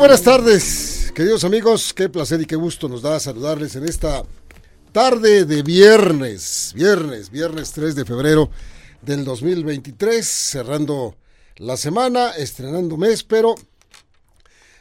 Buenas 0.00 0.22
tardes, 0.22 1.12
queridos 1.14 1.44
amigos. 1.44 1.92
Qué 1.92 2.08
placer 2.08 2.40
y 2.40 2.46
qué 2.46 2.56
gusto 2.56 2.88
nos 2.88 3.02
da 3.02 3.20
saludarles 3.20 3.76
en 3.76 3.84
esta 3.84 4.22
tarde 4.92 5.44
de 5.44 5.62
viernes, 5.62 6.72
viernes, 6.74 7.28
viernes 7.28 7.70
3 7.72 7.94
de 7.94 8.06
febrero 8.06 8.50
del 9.02 9.26
2023, 9.26 10.26
cerrando 10.26 11.16
la 11.56 11.76
semana, 11.76 12.30
estrenando 12.30 12.96
mes, 12.96 13.24
pero 13.24 13.54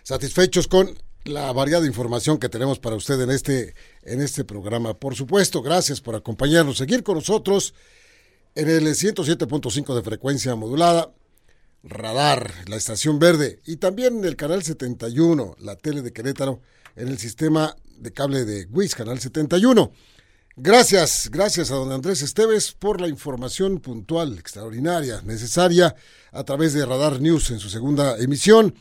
satisfechos 0.03 0.69
con 0.69 0.97
la 1.25 1.51
variada 1.51 1.85
información 1.85 2.37
que 2.37 2.47
tenemos 2.47 2.79
para 2.79 2.95
usted 2.95 3.19
en 3.19 3.31
este, 3.31 3.75
en 4.03 4.21
este 4.21 4.45
programa. 4.45 4.93
Por 4.93 5.15
supuesto, 5.15 5.61
gracias 5.61 5.99
por 5.99 6.15
acompañarnos, 6.15 6.77
seguir 6.77 7.03
con 7.03 7.15
nosotros 7.15 7.73
en 8.55 8.69
el 8.69 8.87
107.5 8.87 9.95
de 9.95 10.01
frecuencia 10.01 10.55
modulada, 10.55 11.11
Radar, 11.83 12.53
la 12.67 12.75
estación 12.75 13.19
verde, 13.19 13.61
y 13.65 13.77
también 13.77 14.23
el 14.25 14.35
canal 14.35 14.63
71, 14.63 15.55
la 15.59 15.75
tele 15.75 16.01
de 16.01 16.11
Querétaro, 16.11 16.61
en 16.95 17.07
el 17.07 17.17
sistema 17.17 17.75
de 17.97 18.11
cable 18.11 18.45
de 18.45 18.65
WIS, 18.65 18.95
canal 18.95 19.19
71. 19.19 19.91
Gracias, 20.61 21.29
gracias 21.31 21.71
a 21.71 21.75
don 21.75 21.91
Andrés 21.91 22.21
Esteves 22.21 22.73
por 22.73 22.99
la 22.99 23.07
información 23.07 23.79
puntual, 23.79 24.37
extraordinaria, 24.37 25.21
necesaria 25.21 25.95
a 26.33 26.43
través 26.43 26.73
de 26.73 26.85
Radar 26.85 27.21
News 27.21 27.51
en 27.51 27.59
su 27.59 27.69
segunda 27.69 28.17
emisión. 28.17 28.75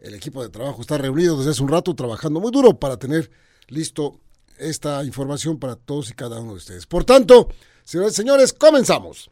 El 0.00 0.14
equipo 0.14 0.42
de 0.42 0.48
trabajo 0.48 0.80
está 0.80 0.98
reunido 0.98 1.38
desde 1.38 1.52
hace 1.52 1.62
un 1.62 1.68
rato 1.68 1.94
trabajando 1.94 2.40
muy 2.40 2.50
duro 2.50 2.80
para 2.80 2.96
tener 2.96 3.30
listo 3.68 4.20
esta 4.58 5.04
información 5.04 5.58
para 5.60 5.76
todos 5.76 6.10
y 6.10 6.14
cada 6.14 6.40
uno 6.40 6.50
de 6.50 6.58
ustedes. 6.58 6.86
Por 6.86 7.04
tanto, 7.04 7.48
señores 7.84 8.14
y 8.14 8.16
señores, 8.16 8.52
comenzamos. 8.52 9.30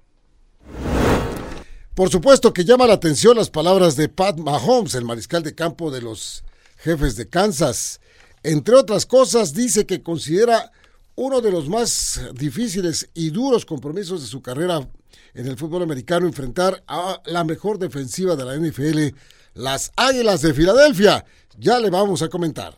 Por 1.95 2.09
supuesto 2.09 2.55
que 2.55 2.65
llama 2.65 2.87
la 2.87 2.95
atención 2.95 3.37
las 3.37 3.51
palabras 3.51 3.97
de 3.97 4.09
Pat 4.09 4.39
Mahomes, 4.39 4.95
el 4.95 5.05
mariscal 5.05 5.43
de 5.43 5.55
campo 5.55 5.91
de 5.91 6.01
los 6.01 6.43
jefes 6.79 7.17
de 7.17 7.29
Kansas. 7.29 8.01
Entre 8.43 8.75
otras 8.75 9.05
cosas, 9.05 9.53
dice 9.53 9.85
que 9.85 10.03
considera 10.03 10.73
uno 11.17 11.43
de 11.43 11.53
los 11.53 11.69
más 11.69 12.19
difíciles 12.33 13.11
y 13.13 13.29
duros 13.29 13.67
compromisos 13.67 14.23
de 14.23 14.27
su 14.27 14.41
carrera 14.41 14.89
en 15.35 15.47
el 15.47 15.59
fútbol 15.59 15.83
americano 15.83 16.27
enfrentar 16.27 16.83
a 16.87 17.21
la 17.27 17.45
mejor 17.45 17.79
defensiva 17.79 18.37
de 18.37 18.45
la 18.47 18.57
NFL, 18.57 19.15
las 19.53 19.93
Águilas 19.95 20.41
de 20.41 20.55
Filadelfia. 20.55 21.27
Ya 21.59 21.79
le 21.79 21.91
vamos 21.91 22.23
a 22.23 22.31
comentar. 22.31 22.75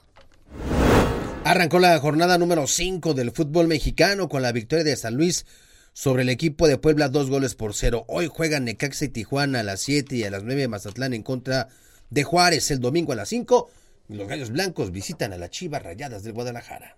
Arrancó 1.44 1.78
la 1.78 1.96
jornada 2.00 2.36
número 2.36 2.66
5 2.66 3.14
del 3.14 3.30
fútbol 3.30 3.68
mexicano 3.68 4.28
con 4.28 4.42
la 4.42 4.50
victoria 4.50 4.84
de 4.84 4.96
San 4.96 5.14
Luis 5.14 5.46
sobre 5.94 6.22
el 6.22 6.28
equipo 6.28 6.66
de 6.66 6.76
Puebla, 6.76 7.08
dos 7.08 7.30
goles 7.30 7.54
por 7.54 7.72
cero. 7.72 8.04
Hoy 8.08 8.26
juegan 8.26 8.64
Necaxa 8.64 9.06
y 9.06 9.08
Tijuana 9.08 9.60
a 9.60 9.62
las 9.62 9.80
7 9.80 10.16
y 10.16 10.24
a 10.24 10.30
las 10.30 10.42
9 10.42 10.68
Mazatlán 10.68 11.14
en 11.14 11.22
contra 11.22 11.68
de 12.10 12.24
Juárez 12.24 12.70
el 12.72 12.80
domingo 12.80 13.12
a 13.12 13.16
las 13.16 13.28
5. 13.28 13.70
Y 14.08 14.14
los 14.14 14.28
Gallos 14.28 14.50
Blancos 14.50 14.90
visitan 14.90 15.32
a 15.32 15.38
las 15.38 15.50
Chivas 15.50 15.82
Rayadas 15.84 16.24
del 16.24 16.32
Guadalajara. 16.32 16.96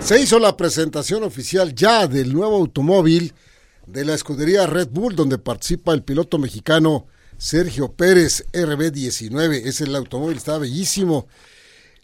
Se 0.00 0.20
hizo 0.20 0.40
la 0.40 0.56
presentación 0.56 1.22
oficial 1.22 1.72
ya 1.74 2.08
del 2.08 2.32
nuevo 2.32 2.56
automóvil 2.56 3.32
de 3.86 4.04
la 4.04 4.14
escudería 4.14 4.66
Red 4.66 4.88
Bull, 4.88 5.14
donde 5.14 5.38
participa 5.38 5.94
el 5.94 6.02
piloto 6.02 6.38
mexicano 6.38 7.06
Sergio 7.38 7.92
Pérez 7.92 8.44
RB19. 8.52 9.62
Es 9.64 9.80
el 9.80 9.94
automóvil, 9.94 10.36
está 10.36 10.58
bellísimo. 10.58 11.28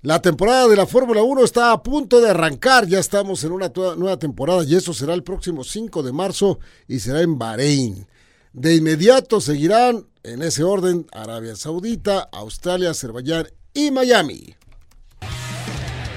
La 0.04 0.20
temporada 0.20 0.68
de 0.68 0.76
la 0.76 0.86
Fórmula 0.86 1.22
1 1.22 1.44
está 1.44 1.72
a 1.72 1.82
punto 1.82 2.20
de 2.20 2.28
arrancar, 2.28 2.86
ya 2.86 2.98
estamos 2.98 3.42
en 3.42 3.52
una 3.52 3.72
nueva 3.96 4.18
temporada 4.18 4.62
y 4.62 4.74
eso 4.74 4.92
será 4.92 5.14
el 5.14 5.22
próximo 5.22 5.64
5 5.64 6.02
de 6.02 6.12
marzo 6.12 6.58
y 6.86 6.98
será 6.98 7.22
en 7.22 7.38
Bahrein. 7.38 8.06
De 8.52 8.76
inmediato 8.76 9.40
seguirán 9.40 10.04
en 10.22 10.42
ese 10.42 10.62
orden 10.62 11.06
Arabia 11.10 11.56
Saudita, 11.56 12.28
Australia, 12.32 12.90
Azerbaiyán 12.90 13.46
y 13.72 13.90
Miami. 13.92 14.54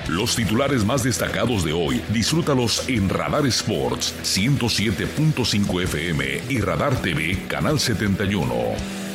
Los 0.09 0.35
titulares 0.35 0.83
más 0.83 1.03
destacados 1.03 1.63
de 1.63 1.71
hoy, 1.71 2.01
disfrútalos 2.13 2.89
en 2.89 3.07
Radar 3.07 3.47
Sports 3.47 4.13
107.5 4.21 5.83
FM 5.83 6.41
y 6.49 6.59
Radar 6.59 7.01
TV 7.01 7.41
Canal 7.47 7.79
71. 7.79 9.06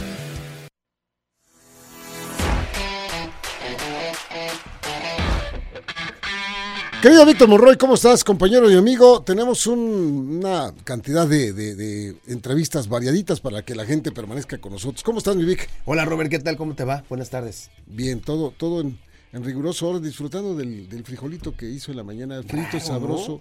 Querido 7.02 7.26
Víctor 7.26 7.48
Monroy, 7.48 7.76
¿cómo 7.76 7.94
estás, 7.94 8.22
compañero 8.22 8.70
y 8.70 8.76
amigo? 8.76 9.22
Tenemos 9.22 9.66
una 9.66 10.72
cantidad 10.84 11.26
de, 11.26 12.16
entrevistas 12.28 12.88
variaditas 12.88 13.40
para 13.40 13.64
que 13.64 13.74
la 13.74 13.84
gente 13.84 14.12
permanezca 14.12 14.58
con 14.58 14.70
nosotros. 14.70 15.02
¿Cómo 15.02 15.18
estás, 15.18 15.34
mi 15.34 15.44
Vic? 15.44 15.68
Hola, 15.84 16.04
Robert, 16.04 16.30
¿qué 16.30 16.38
tal? 16.38 16.56
¿Cómo 16.56 16.76
te 16.76 16.84
va? 16.84 17.02
Buenas 17.08 17.28
tardes. 17.28 17.72
Bien, 17.86 18.20
todo, 18.20 18.54
todo 18.56 18.80
en, 18.82 18.98
riguroso 19.32 19.88
orden, 19.88 20.04
disfrutando 20.04 20.54
del, 20.54 21.02
frijolito 21.04 21.56
que 21.56 21.68
hizo 21.68 21.90
en 21.90 21.96
la 21.96 22.04
mañana, 22.04 22.40
frito, 22.44 22.78
sabroso. 22.78 23.40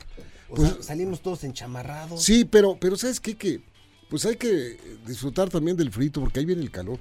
Pues, 0.49 0.78
salimos 0.81 1.22
todos 1.22 1.43
enchamarrados. 1.43 2.23
Sí, 2.23 2.45
pero, 2.45 2.79
pero 2.81 2.95
¿sabes 2.95 3.19
qué? 3.19 3.35
Que 3.35 3.61
pues 4.09 4.25
hay 4.25 4.38
que 4.38 4.79
disfrutar 5.05 5.51
también 5.51 5.78
del 5.78 5.91
frito, 5.91 6.19
porque 6.19 6.39
ahí 6.39 6.47
viene 6.47 6.63
el 6.63 6.72
calor. 6.72 6.97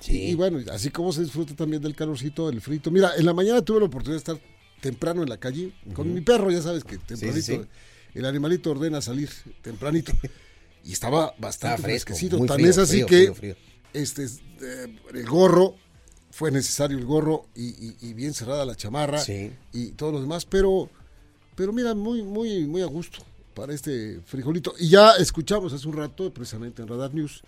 Sí. 0.00 0.18
Y, 0.18 0.30
y 0.30 0.34
bueno, 0.36 0.58
así 0.72 0.88
como 0.88 1.12
se 1.12 1.20
disfruta 1.20 1.54
también 1.54 1.82
del 1.82 1.94
calorcito 1.94 2.48
del 2.48 2.62
frito. 2.62 2.90
Mira, 2.90 3.10
en 3.14 3.26
la 3.26 3.34
mañana 3.34 3.60
tuve 3.60 3.80
la 3.80 3.86
oportunidad 3.86 4.24
de 4.24 4.32
estar 4.32 4.51
temprano 4.82 5.22
en 5.22 5.28
la 5.28 5.38
calle, 5.38 5.72
con 5.94 6.12
mi 6.12 6.20
perro, 6.20 6.50
ya 6.50 6.60
sabes 6.60 6.82
que 6.82 6.98
tempranito, 6.98 7.66
el 8.14 8.24
animalito 8.26 8.72
ordena 8.72 9.00
salir 9.00 9.30
tempranito. 9.62 10.12
y 10.84 10.92
estaba 10.92 11.34
bastante 11.38 11.82
fresquecito. 11.82 12.44
Tan 12.44 12.60
es 12.60 12.76
así 12.76 13.06
que 13.06 13.56
este 13.92 14.24
eh, 14.24 14.96
el 15.14 15.26
gorro, 15.26 15.76
fue 16.32 16.50
necesario 16.50 16.98
el 16.98 17.04
gorro 17.04 17.46
y, 17.54 18.12
bien 18.14 18.32
cerrada 18.32 18.64
la 18.64 18.74
chamarra 18.74 19.22
y 19.72 19.90
todo 19.92 20.12
lo 20.12 20.20
demás, 20.20 20.46
pero, 20.46 20.88
pero 21.54 21.72
mira, 21.72 21.94
muy, 21.94 22.22
muy, 22.22 22.66
muy 22.66 22.82
a 22.82 22.86
gusto 22.86 23.18
para 23.54 23.74
este 23.74 24.20
frijolito. 24.24 24.74
Y 24.78 24.88
ya 24.88 25.12
escuchamos 25.12 25.72
hace 25.74 25.86
un 25.86 25.96
rato, 25.96 26.32
precisamente 26.32 26.80
en 26.80 26.88
Radar 26.88 27.12
News, 27.14 27.42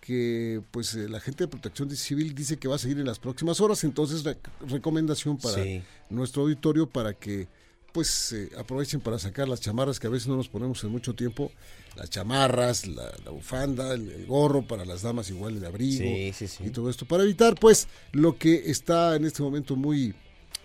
que 0.00 0.62
pues 0.70 0.94
eh, 0.94 1.08
la 1.08 1.20
gente 1.20 1.44
de 1.44 1.48
protección 1.48 1.90
civil 1.90 2.34
dice 2.34 2.58
que 2.58 2.68
va 2.68 2.76
a 2.76 2.78
seguir 2.78 2.98
en 2.98 3.06
las 3.06 3.18
próximas 3.18 3.60
horas, 3.60 3.84
entonces 3.84 4.24
recomendación 4.66 5.36
para 5.36 5.62
nuestro 6.08 6.42
auditorio 6.42 6.88
para 6.88 7.12
que 7.12 7.48
pues 7.92 8.32
eh, 8.32 8.48
aprovechen 8.56 9.00
para 9.00 9.18
sacar 9.18 9.48
las 9.48 9.60
chamarras 9.60 9.98
que 9.98 10.06
a 10.06 10.10
veces 10.10 10.28
no 10.28 10.36
nos 10.36 10.48
ponemos 10.48 10.82
en 10.84 10.90
mucho 10.90 11.14
tiempo, 11.14 11.50
las 11.96 12.08
chamarras, 12.08 12.86
la, 12.86 13.12
bufanda, 13.30 13.92
el, 13.94 14.26
gorro 14.26 14.62
para 14.62 14.84
las 14.84 15.02
damas 15.02 15.28
igual 15.28 15.56
el 15.56 15.64
abrigo 15.64 16.04
y 16.04 16.70
todo 16.70 16.88
esto 16.88 17.04
para 17.04 17.24
evitar 17.24 17.56
pues 17.56 17.88
lo 18.12 18.38
que 18.38 18.70
está 18.70 19.16
en 19.16 19.24
este 19.24 19.42
momento 19.42 19.76
muy 19.76 20.14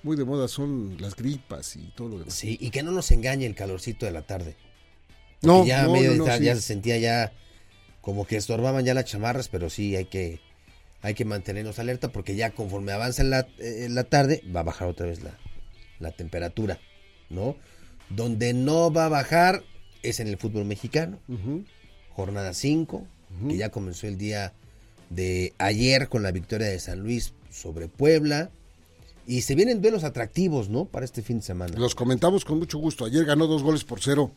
muy 0.04 0.16
de 0.16 0.24
moda 0.24 0.48
son 0.48 0.98
las 1.00 1.16
gripas 1.16 1.76
y 1.76 1.92
todo 1.96 2.10
lo 2.10 2.20
demás. 2.20 2.34
Sí, 2.36 2.58
y 2.62 2.70
que 2.70 2.84
no 2.84 2.92
nos 2.92 3.10
engañe 3.10 3.48
el 3.48 3.56
calorcito 3.56 4.06
de 4.06 4.12
la 4.12 4.22
tarde. 4.22 4.56
no, 5.42 5.66
ya 5.66 5.88
medio 5.88 6.26
ya 6.40 6.56
se 6.56 6.62
sentía 6.62 6.98
ya 7.00 7.34
como 8.06 8.28
que 8.28 8.38
estorbaban 8.38 8.86
ya 8.86 8.94
las 8.94 9.06
chamarras, 9.06 9.48
pero 9.48 9.72
sí 9.72 9.96
hay 9.96 10.06
que, 10.06 10.40
hay 11.02 11.16
que 11.16 11.26
mantenernos 11.26 11.80
alerta 11.80 12.12
porque 12.12 12.36
ya 12.36 12.52
conforme 12.52 12.92
avanza 12.92 13.24
la, 13.24 13.48
eh, 13.58 13.88
la 13.90 14.04
tarde 14.04 14.44
va 14.56 14.60
a 14.60 14.64
bajar 14.64 14.88
otra 14.88 15.08
vez 15.08 15.22
la, 15.24 16.12
temperatura, 16.12 16.80
¿no? 17.32 17.56
Donde 18.12 18.54
no 18.54 18.94
va 18.94 19.06
a 19.06 19.10
bajar 19.10 19.64
es 20.04 20.20
en 20.20 20.28
el 20.28 20.38
fútbol 20.38 20.66
mexicano. 20.66 21.18
Jornada 22.12 22.54
5, 22.54 23.08
que 23.50 23.58
ya 23.58 23.70
comenzó 23.70 24.06
el 24.06 24.20
día 24.20 24.54
de 25.10 25.56
ayer 25.58 26.08
con 26.08 26.22
la 26.22 26.32
victoria 26.32 26.68
de 26.68 26.80
San 26.80 27.00
Luis 27.00 27.34
sobre 27.50 27.88
Puebla. 27.88 28.52
Y 29.26 29.42
se 29.42 29.56
vienen 29.56 29.82
duelos 29.82 30.04
atractivos, 30.04 30.70
¿no? 30.70 30.86
Para 30.86 31.06
este 31.06 31.24
fin 31.24 31.40
de 31.40 31.44
semana. 31.44 31.76
Los 31.76 31.96
comentamos 31.96 32.46
con 32.46 32.60
mucho 32.60 32.78
gusto. 32.78 33.06
Ayer 33.06 33.26
ganó 33.26 33.48
dos 33.48 33.64
goles 33.64 33.84
por 33.84 34.00
cero 34.00 34.32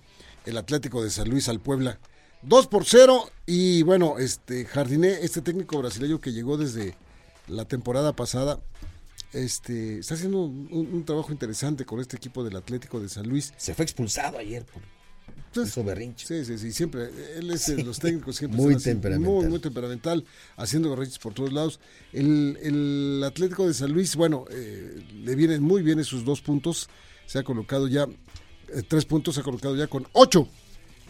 el 0.46 0.56
Atlético 0.56 1.04
de 1.04 1.10
San 1.10 1.28
Luis 1.28 1.50
al 1.50 1.60
Puebla. 1.60 1.98
2 2.42 2.66
por 2.68 2.84
0 2.84 3.30
y 3.46 3.82
bueno, 3.82 4.18
este 4.18 4.64
Jardiné, 4.64 5.18
este 5.22 5.42
técnico 5.42 5.78
brasileño 5.78 6.20
que 6.20 6.32
llegó 6.32 6.56
desde 6.56 6.94
la 7.48 7.64
temporada 7.64 8.14
pasada, 8.14 8.60
este 9.32 9.98
está 9.98 10.14
haciendo 10.14 10.42
un, 10.42 11.04
trabajo 11.04 11.32
interesante 11.32 11.84
con 11.84 12.00
este 12.00 12.16
equipo 12.16 12.44
del 12.44 12.56
Atlético 12.56 13.00
de 13.00 13.08
San 13.08 13.28
Luis. 13.28 13.52
Se 13.56 13.74
fue 13.74 13.84
expulsado 13.84 14.38
ayer 14.38 14.64
por 14.64 14.82
pues, 15.52 15.84
berrinche. 15.84 16.26
Sí, 16.26 16.44
sí, 16.44 16.58
sí, 16.58 16.72
siempre. 16.72 17.10
Él 17.36 17.50
es 17.50 17.66
de 17.66 17.82
los 17.82 17.98
técnicos 17.98 18.36
siempre 18.36 18.60
muy 18.60 18.76
temperamental. 18.76 19.34
Muy, 19.34 19.46
muy 19.46 19.58
temperamental, 19.58 20.24
haciendo 20.56 20.90
berrinches 20.90 21.18
por 21.18 21.34
todos 21.34 21.52
lados. 21.52 21.80
El, 22.12 23.22
Atlético 23.24 23.66
de 23.66 23.74
San 23.74 23.92
Luis, 23.92 24.14
bueno, 24.14 24.44
eh, 24.50 25.02
le 25.24 25.34
vienen 25.34 25.62
muy 25.62 25.82
bien 25.82 25.98
esos 25.98 26.24
dos 26.24 26.40
puntos. 26.40 26.88
Se 27.26 27.38
ha 27.38 27.42
colocado 27.42 27.88
ya, 27.88 28.04
eh, 28.04 28.82
tres 28.86 29.04
puntos, 29.04 29.34
se 29.34 29.40
ha 29.40 29.44
colocado 29.44 29.74
ya 29.74 29.88
con 29.88 30.06
ocho 30.12 30.48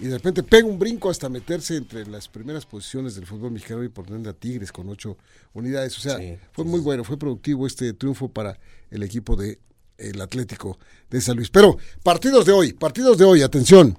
y 0.01 0.07
de 0.07 0.15
repente 0.15 0.43
pega 0.43 0.67
un 0.67 0.79
brinco 0.79 1.11
hasta 1.11 1.29
meterse 1.29 1.77
entre 1.77 2.07
las 2.07 2.29
primeras 2.29 2.65
posiciones 2.67 3.15
del 3.15 3.27
fútbol 3.27 3.51
mexicano 3.51 3.83
y 3.83 3.89
por 3.89 4.07
a 4.11 4.33
Tigres 4.33 4.71
con 4.71 4.89
ocho 4.89 5.17
unidades. 5.55 5.97
O 5.99 6.01
sea, 6.01 6.19
fue 6.53 6.65
muy 6.65 6.81
bueno, 6.81 7.05
fue 7.05 7.19
productivo 7.19 7.67
este 7.67 7.93
triunfo 7.93 8.29
para 8.29 8.59
el 8.91 9.03
equipo 9.03 9.37
de 9.37 9.59
el 9.99 10.21
Atlético 10.21 10.79
de 11.11 11.21
San 11.21 11.37
Luis. 11.37 11.51
Pero 11.51 11.77
partidos 12.03 12.47
de 12.47 12.53
hoy, 12.53 12.73
partidos 12.73 13.19
de 13.19 13.25
hoy, 13.25 13.43
atención. 13.43 13.99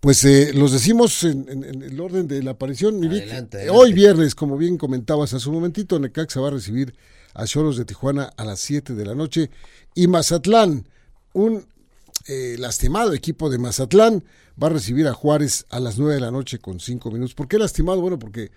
Pues 0.00 0.22
eh, 0.26 0.52
los 0.52 0.72
decimos 0.72 1.24
en, 1.24 1.64
el 1.64 1.98
orden 1.98 2.28
de 2.28 2.42
la 2.42 2.50
aparición. 2.50 3.00
Hoy 3.70 3.92
viernes, 3.94 4.34
como 4.34 4.58
bien 4.58 4.76
comentabas 4.76 5.32
hace 5.32 5.48
un 5.48 5.54
momentito, 5.54 5.98
Necaxa 5.98 6.40
va 6.40 6.48
a 6.48 6.52
recibir 6.52 6.94
a 7.32 7.46
Choros 7.46 7.78
de 7.78 7.86
Tijuana 7.86 8.30
a 8.36 8.44
las 8.44 8.60
7 8.60 8.94
de 8.94 9.06
la 9.06 9.14
noche 9.14 9.50
y 9.94 10.06
Mazatlán, 10.06 10.86
un 11.32 11.66
eh, 12.26 12.56
lastimado 12.58 13.12
equipo 13.12 13.50
de 13.50 13.58
Mazatlán, 13.58 14.24
va 14.62 14.68
a 14.68 14.70
recibir 14.70 15.06
a 15.06 15.12
Juárez 15.12 15.66
a 15.70 15.80
las 15.80 15.98
9 15.98 16.14
de 16.14 16.20
la 16.20 16.30
noche 16.30 16.58
con 16.58 16.80
5 16.80 17.10
minutos. 17.10 17.34
¿Por 17.34 17.48
qué 17.48 17.58
lastimado? 17.58 18.00
Bueno, 18.00 18.18
porque 18.18 18.50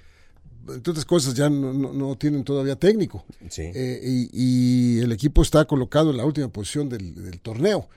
entre 0.67 0.91
otras 0.91 1.05
cosas 1.05 1.33
ya 1.33 1.49
no, 1.49 2.15
tienen 2.17 2.43
todavía 2.43 2.75
técnico. 2.75 3.25
Eh, 3.57 4.27
y, 4.33 4.99
el 4.99 5.11
equipo 5.11 5.41
está 5.41 5.65
colocado 5.65 6.11
en 6.11 6.17
la 6.17 6.25
última 6.25 6.49
posición 6.49 6.89
del 6.89 7.39
torneo. 7.41 7.87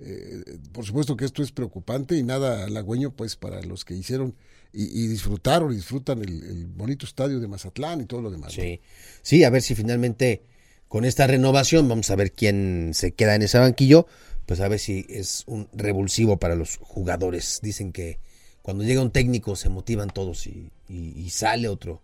Eh, 0.00 0.58
por 0.72 0.84
supuesto 0.84 1.16
que 1.16 1.24
esto 1.24 1.42
es 1.42 1.52
preocupante 1.52 2.16
y 2.16 2.22
nada 2.22 2.64
halagüeño 2.64 3.10
pues 3.10 3.36
para 3.36 3.62
los 3.62 3.84
que 3.84 3.94
hicieron 3.94 4.34
y, 4.72 5.06
disfrutaron 5.06 5.70
y 5.70 5.76
disfrutan 5.76 6.22
el, 6.22 6.66
bonito 6.66 7.04
estadio 7.04 7.38
de 7.40 7.46
Mazatlán 7.46 8.00
y 8.00 8.06
todo 8.06 8.22
lo 8.22 8.30
demás. 8.30 8.54
Sí. 8.54 8.80
sí, 9.20 9.44
a 9.44 9.50
ver 9.50 9.60
si 9.60 9.74
finalmente 9.74 10.42
con 10.88 11.04
esta 11.04 11.26
renovación 11.26 11.88
vamos 11.88 12.10
a 12.10 12.16
ver 12.16 12.32
quién 12.32 12.92
se 12.94 13.12
queda 13.12 13.34
en 13.34 13.42
ese 13.42 13.58
banquillo, 13.58 14.06
pues 14.46 14.60
a 14.60 14.68
ver 14.68 14.78
si 14.78 15.06
es 15.08 15.44
un 15.46 15.68
revulsivo 15.72 16.38
para 16.38 16.54
los 16.54 16.78
jugadores. 16.78 17.60
Dicen 17.62 17.92
que 17.92 18.18
cuando 18.62 18.84
llega 18.84 19.02
un 19.02 19.10
técnico 19.10 19.56
se 19.56 19.68
motivan 19.68 20.10
todos 20.10 20.46
y, 20.46 20.70
sale 21.30 21.68
otro. 21.68 22.02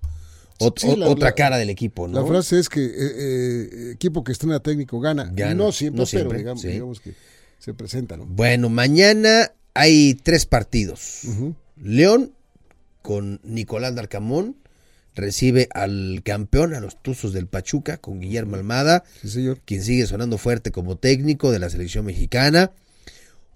otra 0.59 1.33
cara 1.33 1.59
del 1.59 1.71
equipo, 1.71 2.09
La 2.09 2.25
frase 2.25 2.59
es 2.59 2.69
que 2.69 2.85
eh, 2.85 2.91
eh, 2.97 3.91
equipo 3.95 4.25
que 4.25 4.33
estrena 4.33 4.61
técnico 4.61 5.01
gana. 5.01 5.33
No 5.55 5.73
siempre, 5.73 6.07
pero 6.25 6.55
digamos 6.55 7.01
que 7.01 7.15
se 7.59 7.75
presenta, 7.75 8.17
¿no? 8.17 8.25
Bueno, 8.27 8.69
mañana 8.69 9.53
hay 9.75 10.15
tres 10.15 10.47
partidos. 10.47 11.23
León 11.77 12.33
con 13.03 13.41
Nicolás 13.43 13.95
Darcamón 13.95 14.57
recibe 15.19 15.69
al 15.75 16.23
campeón, 16.25 16.75
a 16.75 16.81
los 16.81 17.03
Tuzos 17.03 17.33
del 17.33 17.47
Pachuca, 17.47 17.99
con 17.99 18.21
Guillermo 18.21 18.57
Almada, 18.57 19.05
quien 19.65 19.83
sigue 19.83 20.07
sonando 20.07 20.39
fuerte 20.39 20.71
como 20.71 20.97
técnico 20.97 21.53
de 21.53 21.59
la 21.59 21.71
selección 21.71 22.07
mexicana. 22.07 22.73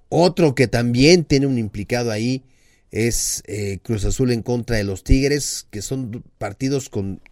Otro 0.09 0.55
que 0.55 0.69
también 0.69 1.25
tiene 1.25 1.47
un 1.47 1.59
implicado 1.59 2.11
ahí 2.11 2.43
es 2.91 3.43
eh, 3.47 3.79
Cruz 3.83 4.05
Azul 4.05 4.31
en 4.31 4.43
contra 4.43 4.77
de 4.77 4.85
los 4.85 5.05
Tigres, 5.05 5.67
que 5.71 5.81
son 5.81 6.23
partidos 6.37 6.91
con 6.91 7.23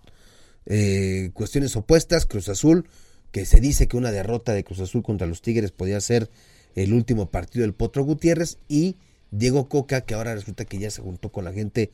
eh, 0.64 1.30
cuestiones 1.34 1.76
opuestas. 1.76 2.24
Cruz 2.24 2.48
Azul, 2.48 2.88
que 3.32 3.44
se 3.44 3.60
dice 3.60 3.86
que 3.86 3.98
una 3.98 4.10
derrota 4.10 4.54
de 4.54 4.64
Cruz 4.64 4.80
Azul 4.80 5.02
contra 5.02 5.26
los 5.26 5.42
Tigres 5.42 5.72
podría 5.72 6.00
ser 6.00 6.30
el 6.74 6.94
último 6.94 7.30
partido 7.30 7.62
del 7.62 7.74
Potro 7.74 8.04
Gutiérrez 8.04 8.56
y 8.68 8.96
Diego 9.30 9.68
Coca, 9.68 10.00
que 10.00 10.14
ahora 10.14 10.34
resulta 10.34 10.64
que 10.64 10.78
ya 10.78 10.90
se 10.90 11.02
juntó 11.02 11.30
con 11.30 11.44
la 11.44 11.52
gente 11.52 11.90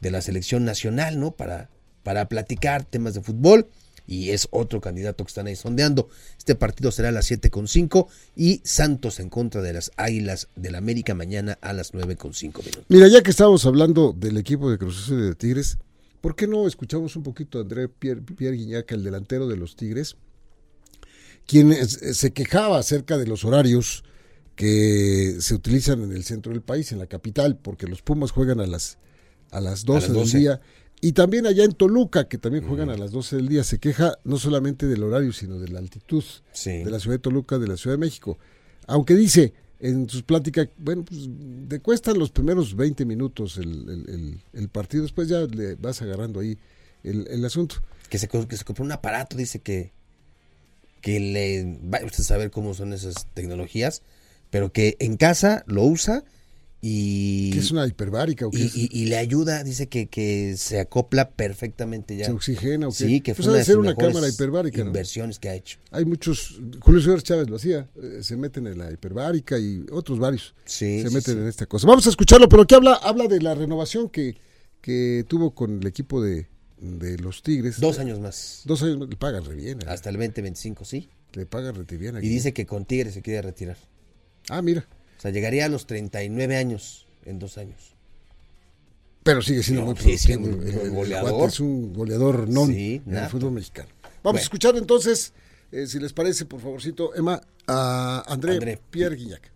de 0.00 0.10
la 0.10 0.22
selección 0.22 0.64
nacional, 0.64 1.18
¿no? 1.18 1.32
Para, 1.32 1.70
para 2.08 2.26
platicar 2.26 2.84
temas 2.84 3.12
de 3.12 3.20
fútbol 3.20 3.68
y 4.06 4.30
es 4.30 4.48
otro 4.50 4.80
candidato 4.80 5.22
que 5.24 5.28
están 5.28 5.46
ahí 5.46 5.56
sondeando. 5.56 6.08
Este 6.38 6.54
partido 6.54 6.90
será 6.90 7.10
a 7.10 7.12
las 7.12 7.30
7.5 7.30 8.06
y 8.34 8.62
Santos 8.64 9.20
en 9.20 9.28
contra 9.28 9.60
de 9.60 9.74
las 9.74 9.92
Águilas 9.98 10.48
del 10.56 10.76
América 10.76 11.14
mañana 11.14 11.58
a 11.60 11.74
las 11.74 11.92
9.5 11.92 12.40
minutos. 12.40 12.84
Mira, 12.88 13.08
ya 13.08 13.22
que 13.22 13.28
estamos 13.28 13.66
hablando 13.66 14.14
del 14.18 14.38
equipo 14.38 14.70
de 14.70 14.78
Cruz 14.78 15.02
Azul 15.02 15.20
de 15.20 15.34
Tigres, 15.34 15.76
¿por 16.22 16.34
qué 16.34 16.46
no 16.46 16.66
escuchamos 16.66 17.14
un 17.14 17.24
poquito 17.24 17.58
a 17.58 17.60
André 17.60 17.90
Pierre, 17.90 18.22
Pierre 18.22 18.56
el 18.88 19.04
delantero 19.04 19.46
de 19.46 19.58
los 19.58 19.76
Tigres, 19.76 20.16
quien 21.46 21.74
se 21.86 22.30
quejaba 22.30 22.78
acerca 22.78 23.18
de 23.18 23.26
los 23.26 23.44
horarios 23.44 24.02
que 24.56 25.36
se 25.40 25.54
utilizan 25.54 26.04
en 26.04 26.12
el 26.12 26.24
centro 26.24 26.52
del 26.52 26.62
país, 26.62 26.90
en 26.90 27.00
la 27.00 27.06
capital, 27.06 27.58
porque 27.58 27.86
los 27.86 28.00
Pumas 28.00 28.30
juegan 28.30 28.60
a 28.60 28.66
las, 28.66 28.96
a 29.50 29.60
las 29.60 29.84
12, 29.84 30.10
del 30.10 30.30
día. 30.30 30.60
Y 31.00 31.12
también 31.12 31.46
allá 31.46 31.64
en 31.64 31.72
Toluca, 31.72 32.28
que 32.28 32.38
también 32.38 32.66
juegan 32.66 32.90
a 32.90 32.96
las 32.96 33.12
12 33.12 33.36
del 33.36 33.48
día, 33.48 33.62
se 33.62 33.78
queja 33.78 34.18
no 34.24 34.36
solamente 34.36 34.86
del 34.86 35.02
horario, 35.04 35.32
sino 35.32 35.60
de 35.60 35.68
la 35.68 35.78
altitud 35.78 36.24
de 36.64 36.90
la 36.90 36.98
ciudad 36.98 37.16
de 37.16 37.20
Toluca, 37.20 37.58
de 37.58 37.68
la 37.68 37.76
Ciudad 37.76 37.94
de 37.94 38.00
México. 38.00 38.38
Aunque 38.86 39.14
dice 39.14 39.52
en 39.80 40.08
sus 40.08 40.24
pláticas, 40.24 40.68
bueno, 40.76 41.04
pues 41.04 41.28
te 41.68 41.80
cuestan 41.80 42.18
los 42.18 42.30
primeros 42.30 42.74
20 42.74 43.04
minutos 43.04 43.58
el, 43.58 44.40
el, 44.52 44.68
partido, 44.70 45.04
después 45.04 45.28
ya 45.28 45.40
le 45.42 45.76
vas 45.76 46.02
agarrando 46.02 46.40
ahí 46.40 46.58
el, 47.04 47.44
asunto. 47.44 47.76
Que 48.10 48.18
se, 48.18 48.26
que 48.26 48.56
se 48.56 48.64
compró 48.64 48.84
un 48.84 48.92
aparato, 48.92 49.36
dice 49.36 49.60
que, 49.60 49.92
que 51.00 51.20
le... 51.20 51.78
Va 51.88 52.04
usted 52.04 52.20
a 52.20 52.26
saber 52.26 52.50
cómo 52.50 52.74
son 52.74 52.92
esas 52.92 53.28
tecnologías, 53.34 54.02
pero 54.50 54.72
que 54.72 54.96
en 54.98 55.16
casa 55.16 55.62
lo 55.66 55.84
usa 55.84 56.24
y... 56.80 57.50
¿Que 57.50 57.58
es 57.58 57.70
una 57.70 57.86
hiperbárica 57.86 58.46
o 58.46 58.50
qué 58.50 58.70
y, 58.72 59.06
le 59.06 59.16
ayuda, 59.16 59.64
dice 59.64 59.88
que, 59.88 60.06
que 60.06 60.54
se 60.56 60.78
acopla 60.78 61.30
perfectamente 61.30 62.16
ya. 62.16 62.26
¿Se 62.26 62.32
oxigena 62.32 62.86
o 62.86 62.90
qué? 62.90 63.06
Sí, 63.06 63.20
que 63.20 63.34
fue 63.34 63.44
pues 63.44 63.68
una, 63.68 63.74
de 63.74 63.76
una 63.76 63.96
cámara 63.96 64.28
hiperbárica, 64.28 64.80
inversiones 64.80 65.38
que 65.38 65.48
ha 65.48 65.54
hecho. 65.54 65.78
Hay 65.90 66.04
muchos, 66.04 66.60
Julio 66.80 67.00
César 67.00 67.22
Chávez 67.22 67.50
lo 67.50 67.56
hacía, 67.56 67.88
eh, 68.00 68.20
se 68.22 68.36
meten 68.36 68.66
en 68.68 68.78
la 68.78 68.92
hiperbárica 68.92 69.58
y 69.58 69.84
otros 69.90 70.18
varios 70.18 70.54
sí, 70.64 71.02
se 71.02 71.10
meten 71.10 71.38
en 71.38 71.48
esta 71.48 71.66
cosa. 71.66 71.86
Vamos 71.86 72.06
a 72.06 72.10
escucharlo, 72.10 72.48
pero 72.48 72.66
¿qué 72.66 72.76
habla? 72.76 72.94
Habla 72.94 73.26
de 73.26 73.40
la 73.40 73.54
renovación 73.54 74.08
que, 74.08 74.36
que 74.80 75.24
tuvo 75.26 75.54
con 75.54 75.80
el 75.80 75.86
equipo 75.86 76.22
de, 76.22 76.46
de 76.80 77.18
los 77.18 77.42
Tigres. 77.42 77.80
Dos 77.80 77.98
años 77.98 78.20
más. 78.20 78.62
Dos 78.64 78.82
años 78.82 78.98
más, 78.98 79.08
le 79.08 79.16
pagan 79.16 79.44
re 79.44 79.54
bien. 79.54 79.80
¿eh? 79.82 79.86
Hasta 79.88 80.10
el 80.10 80.16
2025, 80.16 80.84
sí. 80.84 81.08
Le 81.32 81.46
pagan 81.46 81.74
re 81.74 81.96
bien. 81.96 82.16
Aquí. 82.16 82.26
Y 82.26 82.30
dice 82.30 82.52
que 82.52 82.66
con 82.66 82.84
Tigres 82.84 83.14
se 83.14 83.22
quiere 83.22 83.42
retirar. 83.42 83.76
Ah, 84.48 84.62
mira. 84.62 84.86
O 85.18 85.20
sea, 85.20 85.32
llegaría 85.32 85.66
a 85.66 85.68
los 85.68 85.86
39 85.86 86.56
años 86.56 87.06
en 87.24 87.38
dos 87.38 87.58
años. 87.58 87.94
Pero 89.24 89.42
sigue 89.42 89.62
siendo 89.62 89.84
muy 89.84 89.94
productivo. 89.94 90.46
un 90.46 90.94
goleador. 90.94 91.48
Es 91.48 91.60
un 91.60 91.92
goleador 91.92 92.48
non 92.48 92.70
en 92.70 93.02
el 93.04 93.28
fútbol 93.28 93.52
mexicano. 93.52 93.90
Vamos 94.22 94.40
a 94.40 94.44
escuchar 94.44 94.76
entonces, 94.76 95.32
eh, 95.72 95.86
si 95.86 95.98
les 95.98 96.12
parece, 96.12 96.46
por 96.46 96.60
favorcito, 96.60 97.14
Emma, 97.14 97.40
a 97.66 98.24
André, 98.26 98.80
Pierre 98.90 99.16
Guillac. 99.16 99.50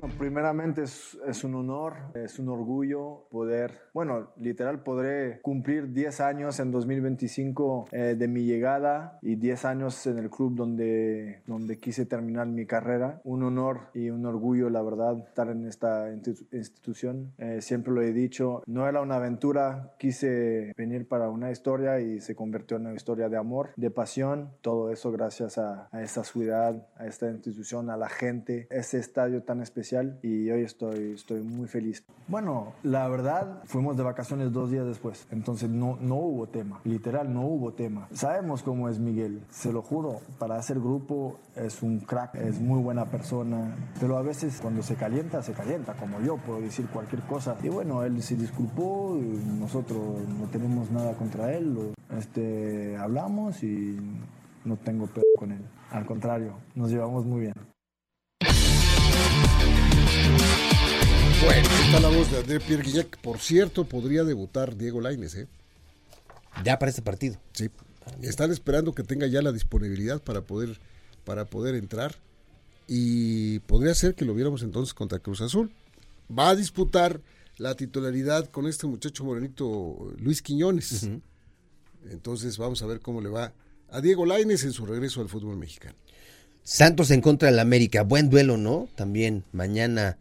Bueno, 0.00 0.12
primeramente 0.18 0.82
es, 0.82 1.44
un 1.44 1.54
honor, 1.54 1.94
es 2.14 2.40
un 2.40 2.48
orgullo 2.48 3.28
poder, 3.30 3.78
bueno, 3.92 4.32
literal 4.40 4.82
podré 4.82 5.40
cumplir 5.40 5.92
10 5.92 6.20
años 6.20 6.58
en 6.58 6.72
2025 6.72 7.90
eh, 7.92 8.16
de 8.18 8.26
mi 8.26 8.42
llegada 8.42 9.20
y 9.22 9.36
10 9.36 9.64
años 9.66 10.04
en 10.08 10.18
el 10.18 10.30
club 10.30 10.56
donde, 10.56 11.42
donde 11.46 11.78
quise 11.78 12.06
terminar 12.06 12.48
mi 12.48 12.66
carrera. 12.66 13.20
Un 13.22 13.44
honor 13.44 13.90
y 13.94 14.10
un 14.10 14.26
orgullo, 14.26 14.68
la 14.68 14.82
verdad, 14.82 15.16
estar 15.28 15.48
en 15.48 15.64
esta 15.64 16.10
institución. 16.10 17.32
Eh, 17.38 17.60
siempre 17.60 17.92
lo 17.92 18.02
he 18.02 18.12
dicho, 18.12 18.64
no 18.66 18.88
era 18.88 19.00
una 19.00 19.14
aventura, 19.14 19.94
quise 19.96 20.72
venir 20.76 21.06
para 21.06 21.30
una 21.30 21.52
historia 21.52 22.00
y 22.00 22.20
se 22.20 22.34
convirtió 22.34 22.78
en 22.78 22.86
una 22.86 22.96
historia 22.96 23.28
de 23.28 23.36
amor, 23.36 23.70
de 23.76 23.92
pasión, 23.92 24.50
todo 24.60 24.90
eso 24.90 25.12
gracias 25.12 25.56
a, 25.56 25.88
a 25.92 26.02
esta 26.02 26.24
ciudad, 26.24 26.88
a 26.96 27.06
esta 27.06 27.30
institución, 27.30 27.90
a 27.90 27.96
la 27.96 28.08
gente, 28.08 28.66
ese 28.70 28.98
estadio 28.98 29.44
tan 29.44 29.60
especial 29.60 29.83
y 30.22 30.50
hoy 30.50 30.62
estoy, 30.62 31.12
estoy 31.12 31.42
muy 31.42 31.68
feliz. 31.68 32.04
Bueno, 32.26 32.72
la 32.82 33.06
verdad, 33.08 33.62
fuimos 33.64 33.96
de 33.96 34.02
vacaciones 34.02 34.52
dos 34.52 34.70
días 34.70 34.86
después, 34.86 35.26
entonces 35.30 35.68
no, 35.68 35.98
no 36.00 36.16
hubo 36.16 36.46
tema, 36.46 36.80
literal, 36.84 37.32
no 37.32 37.42
hubo 37.42 37.72
tema. 37.72 38.08
Sabemos 38.12 38.62
cómo 38.62 38.88
es 38.88 38.98
Miguel, 38.98 39.42
se 39.50 39.72
lo 39.72 39.82
juro, 39.82 40.20
para 40.38 40.56
hacer 40.56 40.80
grupo 40.80 41.38
es 41.54 41.82
un 41.82 42.00
crack, 42.00 42.34
es 42.36 42.60
muy 42.60 42.82
buena 42.82 43.10
persona, 43.10 43.76
pero 44.00 44.16
a 44.16 44.22
veces 44.22 44.58
cuando 44.60 44.82
se 44.82 44.94
calienta, 44.96 45.42
se 45.42 45.52
calienta, 45.52 45.94
como 45.94 46.20
yo, 46.20 46.38
puedo 46.38 46.60
decir 46.60 46.86
cualquier 46.86 47.22
cosa. 47.22 47.56
Y 47.62 47.68
bueno, 47.68 48.02
él 48.04 48.22
se 48.22 48.36
disculpó, 48.36 49.18
nosotros 49.58 50.00
no 50.38 50.46
tenemos 50.48 50.90
nada 50.90 51.12
contra 51.14 51.52
él, 51.52 51.94
este, 52.16 52.96
hablamos 52.96 53.62
y 53.62 53.98
no 54.64 54.76
tengo 54.78 55.06
pedo 55.06 55.24
con 55.36 55.52
él. 55.52 55.62
Al 55.90 56.06
contrario, 56.06 56.54
nos 56.74 56.90
llevamos 56.90 57.24
muy 57.24 57.42
bien. 57.42 57.73
Bueno, 61.44 61.68
está 61.84 62.00
la 62.00 62.08
voz 62.08 62.30
de 62.30 62.38
André 62.38 62.60
Pierre 62.60 62.82
Guillac. 62.82 63.18
Por 63.18 63.38
cierto, 63.38 63.84
podría 63.84 64.24
debutar 64.24 64.76
Diego 64.76 65.00
Laines, 65.00 65.34
¿eh? 65.34 65.46
Ya 66.64 66.78
para 66.78 66.90
este 66.90 67.02
partido. 67.02 67.36
Sí. 67.52 67.70
Están 68.22 68.50
esperando 68.50 68.94
que 68.94 69.02
tenga 69.02 69.26
ya 69.26 69.42
la 69.42 69.52
disponibilidad 69.52 70.22
para 70.22 70.40
poder, 70.42 70.78
para 71.24 71.44
poder 71.44 71.74
entrar. 71.74 72.16
Y 72.86 73.58
podría 73.60 73.94
ser 73.94 74.14
que 74.14 74.24
lo 74.24 74.34
viéramos 74.34 74.62
entonces 74.62 74.94
contra 74.94 75.18
Cruz 75.18 75.40
Azul. 75.40 75.70
Va 76.36 76.48
a 76.50 76.56
disputar 76.56 77.20
la 77.58 77.74
titularidad 77.74 78.50
con 78.50 78.66
este 78.66 78.86
muchacho 78.86 79.24
morenito 79.24 80.12
Luis 80.18 80.40
Quiñones. 80.40 81.08
Entonces 82.10 82.56
vamos 82.58 82.82
a 82.82 82.86
ver 82.86 83.00
cómo 83.00 83.20
le 83.20 83.28
va 83.28 83.52
a 83.90 84.00
Diego 84.00 84.24
Laines 84.24 84.64
en 84.64 84.72
su 84.72 84.86
regreso 84.86 85.20
al 85.20 85.28
fútbol 85.28 85.56
mexicano. 85.56 85.94
Santos 86.62 87.10
en 87.10 87.20
contra 87.20 87.50
del 87.50 87.58
América. 87.58 88.02
Buen 88.02 88.30
duelo, 88.30 88.56
¿no? 88.56 88.88
También 88.96 89.44
mañana 89.52 90.16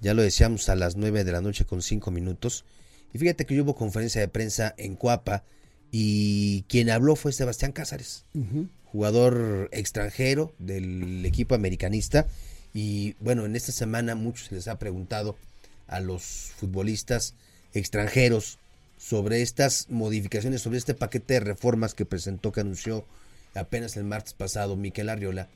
ya 0.00 0.14
lo 0.14 0.22
decíamos 0.22 0.68
a 0.68 0.76
las 0.76 0.96
9 0.96 1.24
de 1.24 1.32
la 1.32 1.40
noche 1.40 1.64
con 1.64 1.82
5 1.82 2.10
minutos. 2.10 2.64
Y 3.12 3.18
fíjate 3.18 3.46
que 3.46 3.60
hubo 3.60 3.74
conferencia 3.74 4.20
de 4.20 4.28
prensa 4.28 4.74
en 4.76 4.94
Cuapa 4.94 5.44
y 5.90 6.62
quien 6.68 6.90
habló 6.90 7.16
fue 7.16 7.32
Sebastián 7.32 7.72
Cázares, 7.72 8.24
jugador 8.84 9.68
extranjero 9.72 10.52
del 10.58 11.24
equipo 11.24 11.54
americanista 11.54 12.26
Y 12.74 13.14
bueno, 13.20 13.46
en 13.46 13.56
esta 13.56 13.72
semana 13.72 14.14
muchos 14.14 14.48
se 14.48 14.54
les 14.54 14.68
ha 14.68 14.78
preguntado 14.78 15.36
a 15.86 16.00
los 16.00 16.22
futbolistas 16.56 17.34
extranjeros 17.72 18.58
sobre 18.98 19.42
estas 19.42 19.88
modificaciones, 19.88 20.60
sobre 20.60 20.78
este 20.78 20.94
paquete 20.94 21.34
de 21.34 21.40
reformas 21.40 21.94
que 21.94 22.04
presentó, 22.04 22.52
que 22.52 22.60
anunció 22.60 23.06
apenas 23.54 23.96
el 23.96 24.04
martes 24.04 24.34
pasado 24.34 24.76
Miquel 24.76 25.08
Arriola, 25.08 25.48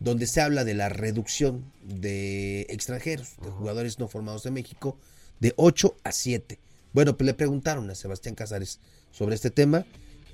donde 0.00 0.26
se 0.26 0.40
habla 0.40 0.64
de 0.64 0.74
la 0.74 0.88
reducción 0.88 1.72
de 1.82 2.62
extranjeros, 2.68 3.36
de 3.42 3.50
jugadores 3.50 3.98
no 3.98 4.08
formados 4.08 4.46
en 4.46 4.54
México, 4.54 4.98
de 5.40 5.52
8 5.56 5.96
a 6.04 6.12
7. 6.12 6.58
Bueno, 6.92 7.16
pues 7.16 7.26
le 7.26 7.34
preguntaron 7.34 7.90
a 7.90 7.94
Sebastián 7.94 8.34
Casares 8.34 8.80
sobre 9.10 9.34
este 9.34 9.50
tema 9.50 9.86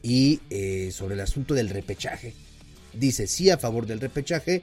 y 0.02 0.40
eh, 0.50 0.90
sobre 0.92 1.14
el 1.14 1.21
asunto 1.21 1.54
del 1.54 1.71
repechaje. 1.71 2.35
Dice 2.92 3.26
sí 3.26 3.50
a 3.50 3.59
favor 3.59 3.87
del 3.87 4.00
repechaje. 4.00 4.62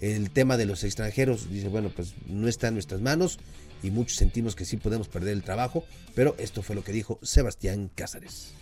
El 0.00 0.30
tema 0.30 0.56
de 0.56 0.66
los 0.66 0.82
extranjeros, 0.82 1.48
dice, 1.48 1.68
bueno, 1.68 1.92
pues 1.94 2.14
no 2.26 2.48
está 2.48 2.68
en 2.68 2.74
nuestras 2.74 3.00
manos 3.00 3.38
y 3.84 3.90
muchos 3.92 4.16
sentimos 4.16 4.56
que 4.56 4.64
sí 4.64 4.76
podemos 4.76 5.08
perder 5.08 5.32
el 5.32 5.44
trabajo, 5.44 5.84
pero 6.14 6.34
esto 6.38 6.62
fue 6.62 6.74
lo 6.74 6.82
que 6.82 6.92
dijo 6.92 7.20
Sebastián 7.22 7.88
Cázares. 7.94 8.52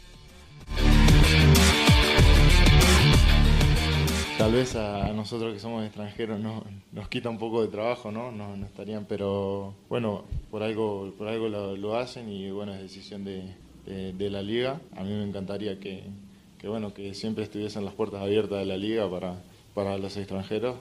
Tal 4.41 4.53
vez 4.53 4.75
a, 4.75 5.13
nosotros 5.13 5.53
que 5.53 5.61
somos 5.61 5.85
extranjeros 5.85 6.41
no, 6.41 6.65
nos 6.93 7.09
quita 7.09 7.29
un 7.29 7.37
poco 7.37 7.61
de 7.61 7.69
trabajo, 7.69 8.11
¿no? 8.11 8.33
No, 8.33 8.55
estarían, 8.65 9.05
pero 9.05 9.75
bueno, 9.91 10.25
por 10.51 10.63
algo, 10.63 11.13
por 11.19 11.29
algo 11.29 11.47
lo, 11.47 11.99
hacen 11.99 12.27
y 12.31 12.51
bueno, 12.51 12.73
es 12.73 12.81
decisión 12.81 13.23
de, 13.23 14.31
la 14.31 14.41
liga. 14.41 14.81
A 14.97 15.03
mí 15.03 15.11
me 15.11 15.25
encantaría 15.25 15.79
que, 15.79 16.05
bueno, 16.65 16.95
que 16.95 17.13
siempre 17.13 17.45
estuviesen 17.45 17.85
las 17.85 17.93
puertas 17.93 18.23
abiertas 18.23 18.61
de 18.61 18.65
la 18.65 18.79
liga 18.79 19.11
para, 19.11 19.43
para 19.75 19.99
los 19.99 20.17
extranjeros. 20.17 20.77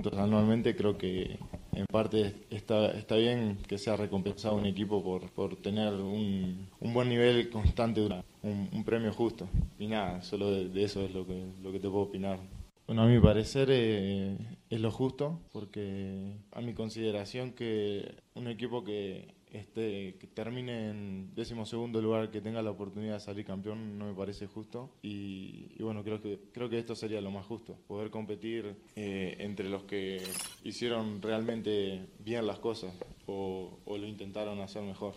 Puntos 0.00 0.18
anualmente 0.18 0.74
creo 0.74 0.96
que 0.96 1.38
en 1.72 1.84
parte 1.86 2.34
está, 2.50 2.90
está 2.92 3.16
bien 3.16 3.58
que 3.68 3.76
sea 3.76 3.96
recompensado 3.96 4.56
un 4.56 4.66
equipo 4.66 5.02
por, 5.02 5.30
por 5.30 5.56
tener 5.56 5.92
un, 5.92 6.68
un 6.80 6.94
buen 6.94 7.08
nivel 7.08 7.50
constante, 7.50 8.00
un, 8.00 8.68
un 8.72 8.84
premio 8.84 9.12
justo. 9.12 9.48
Y 9.78 9.86
nada, 9.86 10.22
solo 10.22 10.50
de, 10.50 10.82
eso 10.82 11.04
es 11.04 11.12
lo 11.12 11.26
que, 11.26 11.44
lo 11.62 11.70
que 11.70 11.78
te 11.78 11.88
puedo 11.88 12.04
opinar. 12.04 12.38
Bueno, 12.86 13.02
a 13.02 13.06
mi 13.06 13.20
parecer 13.20 13.68
eh, 13.70 14.36
es 14.68 14.80
lo 14.80 14.90
justo, 14.90 15.38
porque 15.52 16.32
a 16.52 16.60
mi 16.60 16.72
consideración 16.72 17.52
que 17.52 18.14
un 18.34 18.48
equipo 18.48 18.82
que 18.82 19.28
este, 19.52 20.16
que 20.18 20.26
termine 20.26 20.90
en 20.90 21.34
décimo 21.34 21.66
segundo 21.66 22.00
lugar, 22.00 22.30
que 22.30 22.40
tenga 22.40 22.62
la 22.62 22.70
oportunidad 22.70 23.14
de 23.14 23.20
salir 23.20 23.44
campeón, 23.44 23.98
no 23.98 24.06
me 24.06 24.14
parece 24.14 24.46
justo. 24.46 24.90
Y, 25.02 25.80
bueno, 25.82 26.02
creo 26.04 26.20
que, 26.20 26.40
creo 26.52 26.68
que 26.68 26.78
esto 26.78 26.94
sería 26.94 27.20
lo 27.20 27.30
más 27.30 27.46
justo, 27.46 27.76
poder 27.86 28.10
competir 28.10 28.76
eh, 28.96 29.36
entre 29.38 29.68
los 29.68 29.84
que 29.84 30.22
hicieron 30.64 31.22
realmente 31.22 32.08
bien 32.18 32.46
las 32.46 32.58
cosas 32.58 32.92
o, 33.26 33.78
o 33.84 33.98
lo 33.98 34.06
intentaron 34.06 34.60
hacer 34.60 34.82
mejor. 34.82 35.14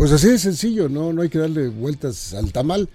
Pues 0.00 0.12
así 0.12 0.28
de 0.28 0.38
sencillo, 0.38 0.88
no, 0.88 1.12
no 1.12 1.20
hay 1.20 1.28
que 1.28 1.36
darle 1.36 1.68
vueltas 1.68 2.32
al 2.32 2.52
tamal. 2.52 2.88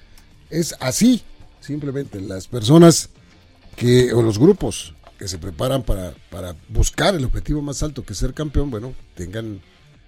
Es 0.49 0.75
así, 0.79 1.21
simplemente 1.59 2.19
las 2.19 2.47
personas 2.47 3.11
que, 3.75 4.11
o 4.11 4.23
los 4.23 4.39
grupos 4.39 4.94
que 5.17 5.27
se 5.27 5.37
preparan 5.37 5.83
para, 5.83 6.13
para 6.29 6.55
buscar 6.69 7.15
el 7.15 7.25
objetivo 7.25 7.61
más 7.61 7.83
alto 7.83 8.03
que 8.03 8.13
ser 8.13 8.33
campeón, 8.33 8.69
bueno, 8.69 8.93
tengan 9.15 9.61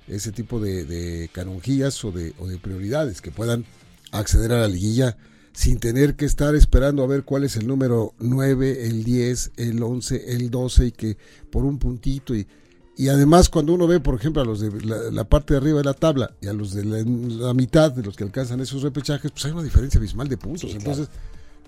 ese 0.08 0.32
tipo 0.32 0.60
de, 0.60 0.86
de 0.86 1.30
canonjías 1.32 2.04
o 2.06 2.12
de, 2.12 2.34
o 2.40 2.48
de 2.48 2.58
prioridades, 2.58 3.22
que 3.22 3.32
puedan 3.32 3.66
acceder 4.12 4.52
a 4.52 4.60
la 4.60 4.68
liguilla 4.68 5.18
sin 5.54 5.80
tener 5.80 6.16
que 6.16 6.26
estar 6.26 6.54
esperando 6.54 7.04
a 7.04 7.08
ver 7.08 7.24
cuál 7.24 7.44
es 7.44 7.56
el 7.56 7.66
número 7.66 8.14
9, 8.20 8.86
el 8.86 9.04
10, 9.04 9.54
el 9.58 9.82
11, 9.82 10.34
el 10.34 10.52
12 10.52 10.86
y 10.86 10.92
que 10.92 11.18
por 11.50 11.66
un 11.66 11.80
puntito 11.80 12.36
y, 12.36 12.48
y 12.96 13.10
además 13.10 13.50
cuando 13.50 13.74
uno 13.74 13.88
ve 13.88 14.00
por 14.00 14.14
ejemplo 14.14 14.42
a 14.42 14.46
los 14.46 14.60
de 14.60 14.70
la, 15.12 15.24
parte 15.24 15.56
de 15.56 15.58
arriba 15.58 15.80
de 15.80 15.86
la 15.86 15.96
tabla 15.96 16.32
y 16.42 16.48
a 16.48 16.54
los 16.54 16.74
de 16.74 16.86
la, 16.86 17.54
mitad 17.56 17.92
de 17.92 18.04
los 18.04 18.16
que 18.16 18.24
alcanzan 18.24 18.60
esos 18.60 18.84
repechajes, 18.84 19.32
pues 19.32 19.46
hay 19.46 19.52
una 19.52 19.64
diferencia 19.64 19.98
abismal 19.98 20.28
de 20.30 20.38
puntos. 20.38 20.72
Entonces, 20.76 21.10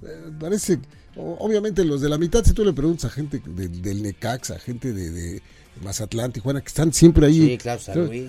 eh, 0.04 0.32
parece 0.40 0.80
Obviamente 1.16 1.84
los 1.84 2.02
de 2.02 2.10
la 2.10 2.18
mitad, 2.18 2.44
si 2.44 2.54
tú 2.54 2.64
le 2.64 2.74
preguntas 2.74 3.06
a 3.06 3.10
gente 3.10 3.42
del 3.46 4.04
Necaxa, 4.04 4.56
a 4.56 4.60
gente 4.60 4.94
de, 4.94 5.12
de 5.12 5.42
Mazatlán, 5.84 6.32
Tijuana, 6.32 6.62
que 6.62 6.68
están 6.68 6.94
siempre 6.94 7.26
ahí, 7.26 7.58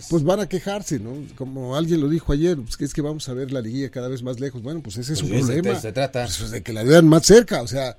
pues 0.08 0.24
van 0.24 0.40
a 0.40 0.48
quejarse, 0.48 0.98
¿no? 0.98 1.12
Como 1.36 1.76
alguien 1.76 2.00
lo 2.00 2.08
dijo 2.08 2.32
ayer, 2.32 2.56
pues 2.56 2.76
que 2.76 2.84
es 2.84 2.94
que 2.94 3.02
vamos 3.02 3.28
a 3.28 3.34
ver 3.34 3.52
la 3.52 3.60
liguilla 3.60 3.90
cada 3.90 4.08
vez 4.08 4.22
más 4.22 4.40
lejos. 4.40 4.62
Bueno, 4.62 4.80
pues 4.82 4.96
ese 4.96 5.12
es 5.12 5.22
un 5.22 5.28
pues 5.28 5.46
problema. 5.46 5.78
Se 5.78 5.92
trata. 5.92 6.24
Pues 6.24 6.50
de 6.50 6.62
que 6.62 6.72
la 6.72 6.82
vean 6.82 7.06
más 7.06 7.26
cerca, 7.26 7.62
o 7.62 7.66
sea, 7.66 7.96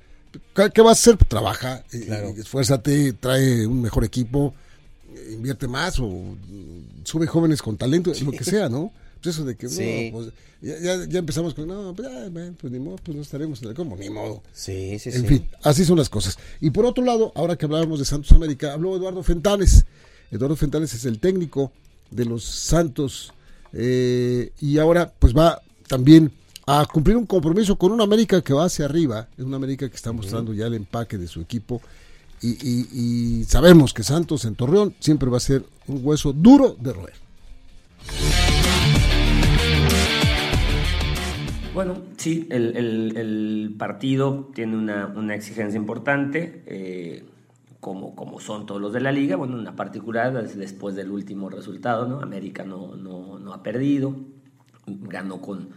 ¿qué 0.74 0.82
vas 0.82 0.98
a 1.08 1.12
hacer? 1.12 1.18
Trabaja, 1.25 1.84
eh, 1.94 2.34
esfuérzate, 2.38 3.13
trae 3.13 3.66
un 3.68 3.82
mejor 3.82 4.04
equipo, 4.04 4.54
invierte 5.32 5.68
más 5.68 6.00
o 6.00 6.36
sube 7.04 7.28
jóvenes 7.28 7.62
con 7.62 7.78
talento, 7.78 8.12
lo 8.25 8.32
que 8.32 8.44
sea, 8.44 8.68
¿no? 8.68 8.92
Pues 9.22 9.36
eso 9.36 9.46
de 9.46 9.56
que 9.56 9.68
no, 9.68 10.18
pues, 10.18 10.34
ya, 10.62 11.06
ya, 11.06 11.20
empezamos 11.20 11.54
con, 11.54 11.68
no, 11.68 11.94
pues, 11.96 12.10
ya, 12.10 12.30
pues 12.60 12.74
ni 12.74 12.80
modo, 12.80 12.96
pues 13.04 13.16
no 13.16 13.22
estaremos 13.22 13.62
en 13.62 13.70
el 13.70 13.75
como, 13.75 13.96
ni 13.96 14.10
modo. 14.10 14.42
Sí, 14.51 14.98
sí, 14.98 15.12
en 15.13 15.25
fin, 15.25 15.48
así 15.62 15.86
son 15.86 15.98
las 15.98 16.10
cosas. 16.10 16.40
Y 16.60 16.72
por 16.72 16.86
otro 16.86 17.04
lado, 17.04 17.32
ahora 17.36 17.56
que 17.56 17.66
hablábamos 17.66 18.00
de 18.00 18.06
Santos 18.06 18.32
América, 18.32 18.74
habló 18.74 18.96
Eduardo 18.96 19.22
Fentanes. 19.22 19.86
Eduardo 20.32 20.56
Fentanes 20.56 20.94
es 20.94 21.06
el 21.06 21.20
técnico 21.20 21.72
de 22.10 22.25
los 22.25 22.44
Santos 22.44 23.32
eh, 23.74 24.51
y 24.60 24.80
ahora 24.80 25.13
pues 25.20 25.36
va 25.36 25.62
también 25.88 26.32
a 26.66 26.86
cumplir 26.92 27.18
un 27.18 27.25
compromiso 27.25 27.75
con 27.75 27.92
una 27.92 28.04
América 28.04 28.42
que 28.42 28.54
va 28.54 28.66
hacia 28.66 28.86
arriba, 28.86 29.28
es 29.38 29.44
una 29.44 29.58
América 29.58 29.88
que 29.90 29.96
está 29.96 30.12
mostrando 30.12 30.54
ya 30.54 30.68
el 30.68 30.74
empaque 30.74 31.18
de 31.18 31.28
su 31.28 31.42
equipo 31.42 31.82
y, 32.42 32.50
y 32.50 33.44
sabemos 33.46 33.94
que 33.94 34.04
Santos 34.04 34.46
en 34.46 34.56
Torreón 34.56 34.96
siempre 35.00 35.30
va 35.30 35.38
a 35.38 35.42
ser 35.42 35.63
un 35.88 36.01
hueso 36.04 36.34
duro 36.34 36.75
de 36.80 36.94
roer. 36.94 37.13
Bueno, 41.74 41.96
sí, 42.18 42.48
el, 42.51 43.75
partido 43.78 44.50
tiene 44.54 44.75
una, 44.75 45.34
exigencia 45.34 45.78
importante, 45.78 46.63
eh, 46.66 47.24
como, 47.80 48.13
como 48.13 48.42
son 48.42 48.66
todos 48.66 48.82
los 48.82 48.92
de 48.92 49.00
la 49.00 49.13
liga, 49.13 49.38
bueno, 49.38 49.58
una 49.58 49.74
particular 49.75 50.34
después 50.34 50.96
del 50.96 51.12
último 51.12 51.50
resultado, 51.50 52.08
¿no? 52.08 52.20
América 52.20 52.66
no, 52.66 52.98
no, 52.98 53.54
ha 53.54 53.63
perdido, 53.63 54.18
ganó 54.86 55.42
con 55.42 55.70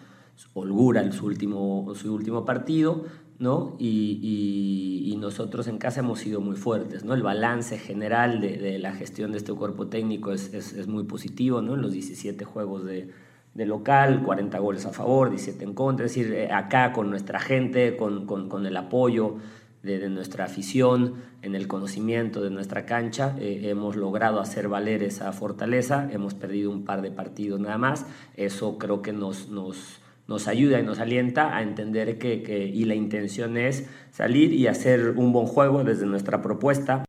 holgura 0.53 1.11
su 1.13 1.27
último, 1.27 1.93
su 1.95 2.13
último 2.13 2.45
partido, 2.45 3.05
¿no? 3.39 3.77
Y, 3.79 5.17
nosotros 5.21 5.69
en 5.69 5.79
casa 5.79 6.01
hemos 6.01 6.19
sido 6.19 6.43
muy 6.43 6.55
fuertes, 6.55 7.03
¿no? 7.03 7.15
El 7.15 7.23
balance 7.23 7.79
general 7.79 8.43
de, 8.43 8.79
la 8.79 8.93
gestión 8.93 9.33
de 9.33 9.39
este 9.39 9.55
cuerpo 9.55 9.87
técnico 9.87 10.33
es, 10.33 10.53
es, 10.53 10.75
es 10.75 10.87
muy 10.87 11.05
positivo, 11.05 11.63
¿no? 11.63 11.77
En 11.77 11.81
los 11.81 11.93
17 11.93 12.45
juegos 12.45 12.85
de 12.85 13.09
de 13.55 13.67
local, 13.67 14.23
40 14.23 14.59
goles 14.59 14.85
a 14.85 14.91
favor, 14.91 15.31
17 15.31 15.65
en 15.65 15.75
contra, 15.75 16.07
es 16.07 16.15
decir, 16.15 16.33
eh, 16.33 16.53
acá 16.53 16.93
con 16.93 17.09
nuestra 17.09 17.39
gente, 17.39 17.97
con, 17.97 18.27
con, 18.27 18.67
el 18.67 18.77
apoyo 18.77 19.37
de, 19.83 20.09
nuestra 20.09 20.45
afición, 20.45 21.15
en 21.43 21.55
el 21.55 21.69
conocimiento 21.69 22.43
de 22.43 22.51
nuestra 22.51 22.85
cancha, 22.85 23.37
eh, 23.39 23.61
hemos 23.65 23.97
logrado 23.97 24.41
hacer 24.41 24.69
valer 24.69 25.05
esa 25.05 25.33
fortaleza, 25.33 26.09
hemos 26.11 26.35
perdido 26.35 26.71
un 26.71 26.85
par 26.85 27.01
de 27.01 27.13
partidos 27.13 27.61
nada 27.61 27.79
más, 27.79 28.07
eso 28.37 28.77
creo 28.77 29.03
que 29.03 29.13
nos, 29.13 29.49
nos, 29.51 30.01
nos 30.27 30.49
ayuda 30.49 30.81
y 30.81 30.83
nos 30.83 30.99
alienta 30.99 31.57
a 31.57 31.63
entender 31.63 32.19
que, 32.19 32.43
que, 32.43 32.67
y 32.67 32.85
la 32.87 32.97
intención 32.97 33.57
es 33.57 33.89
salir 34.11 34.53
y 34.53 34.67
hacer 34.67 35.11
un 35.17 35.33
buen 35.33 35.47
juego 35.47 35.85
desde 35.85 36.07
nuestra 36.07 36.43
propuesta. 36.43 37.05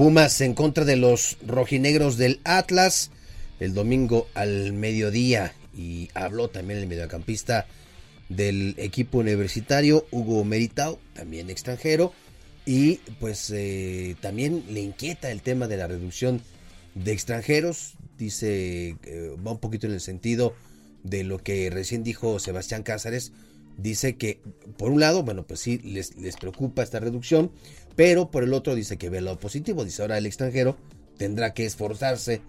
Pumas 0.00 0.40
en 0.40 0.54
contra 0.54 0.86
de 0.86 0.96
los 0.96 1.36
rojinegros 1.46 2.16
del 2.16 2.40
Atlas 2.44 3.10
el 3.58 3.74
domingo 3.74 4.28
al 4.32 4.72
mediodía. 4.72 5.52
Y 5.76 6.08
habló 6.14 6.48
también 6.48 6.80
el 6.80 6.86
mediocampista 6.86 7.66
del 8.30 8.76
equipo 8.78 9.18
universitario 9.18 10.06
Hugo 10.10 10.42
Meritao, 10.42 10.98
también 11.12 11.50
extranjero, 11.50 12.14
y 12.64 13.00
pues 13.20 13.50
eh, 13.50 14.16
también 14.22 14.64
le 14.70 14.80
inquieta 14.80 15.30
el 15.30 15.42
tema 15.42 15.68
de 15.68 15.76
la 15.76 15.86
reducción 15.86 16.40
de 16.94 17.12
extranjeros, 17.12 17.92
dice, 18.16 18.96
eh, 19.02 19.36
va 19.46 19.52
un 19.52 19.60
poquito 19.60 19.86
en 19.86 19.92
el 19.92 20.00
sentido 20.00 20.54
de 21.02 21.24
lo 21.24 21.36
que 21.36 21.68
recién 21.68 22.04
dijo 22.04 22.38
Sebastián 22.38 22.84
Cázares, 22.84 23.32
dice 23.76 24.16
que 24.16 24.40
por 24.78 24.92
un 24.92 25.00
lado, 25.00 25.24
bueno, 25.24 25.42
pues 25.46 25.60
sí, 25.60 25.76
les, 25.84 26.16
les 26.16 26.36
preocupa 26.36 26.82
esta 26.82 27.00
reducción, 27.00 27.50
pero 28.00 28.30
por 28.30 28.44
el 28.44 28.54
otro 28.54 28.74
dice 28.74 28.96
que 28.96 29.10
ve 29.10 29.20
lo 29.20 29.38
positivo, 29.38 29.84
dice 29.84 30.00
ahora 30.00 30.16
el 30.16 30.24
extranjero 30.24 30.74
tendrá 31.18 31.52
que 31.52 31.66
esforzarse 31.66 32.40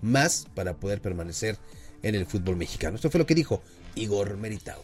más 0.00 0.46
para 0.54 0.76
poder 0.76 1.00
permanecer 1.00 1.58
en 2.04 2.14
el 2.14 2.24
fútbol 2.24 2.54
mexicano. 2.54 2.94
Esto 2.94 3.10
fue 3.10 3.18
lo 3.18 3.26
que 3.26 3.34
dijo 3.34 3.62
Igor 3.96 4.36
Meritao. 4.36 4.80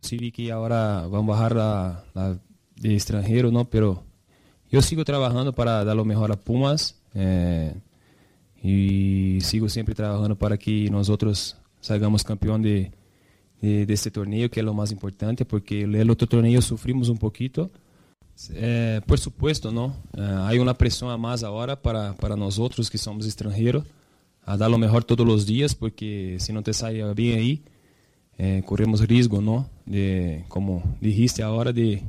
Sí 0.00 0.16
vi 0.18 0.32
que 0.32 0.50
ahora 0.50 1.06
van 1.06 1.22
a 1.22 1.26
bajar 1.28 2.42
de 2.74 2.92
extranjero, 2.92 3.52
¿no? 3.52 3.66
Pero 3.66 4.02
yo 4.68 4.82
sigo 4.82 5.04
trabajando 5.04 5.52
para 5.52 5.84
dar 5.84 5.94
lo 5.94 6.04
mejor 6.04 6.32
a 6.32 6.36
Pumas 6.40 6.96
eh, 7.14 7.72
y 8.60 9.38
sigo 9.42 9.68
siempre 9.68 9.94
trabajando 9.94 10.36
para 10.36 10.58
que 10.58 10.90
nosotros 10.90 11.56
salgamos 11.80 12.24
campeón 12.24 12.62
de, 12.62 12.90
de, 13.62 13.94
este 13.94 14.10
torneo, 14.10 14.50
que 14.50 14.60
es 14.60 14.66
lo 14.66 14.74
más 14.74 14.92
importante, 14.92 15.44
porque 15.44 15.82
el 15.82 16.10
otro 16.10 16.26
torneo 16.28 16.60
sufrimos 16.60 17.08
un 17.08 17.16
poquito. 17.16 17.70
Eh, 18.54 19.00
por 19.06 19.18
supuesto, 19.18 19.72
¿no? 19.72 19.96
Eh, 20.16 20.20
hay 20.20 20.58
una 20.58 20.74
presión 20.74 21.10
a 21.10 21.16
más 21.16 21.42
ahora 21.44 21.80
para, 21.80 22.14
para 22.14 22.36
nosotros 22.36 22.90
que 22.90 22.98
somos 22.98 23.24
extranjeros, 23.24 23.84
a 24.44 24.56
dar 24.56 24.70
lo 24.70 24.78
mejor 24.78 25.04
todos 25.04 25.26
los 25.26 25.46
días, 25.46 25.74
porque 25.74 26.36
si 26.40 26.52
no 26.52 26.62
te 26.62 26.74
sale 26.74 27.14
bien 27.14 27.38
ahí, 27.38 27.62
corremos 28.64 29.06
riesgo, 29.06 29.40
¿no? 29.40 29.70
De, 29.86 30.44
como 30.48 30.82
dijiste 31.00 31.42
ahora, 31.42 31.72
de 31.72 32.02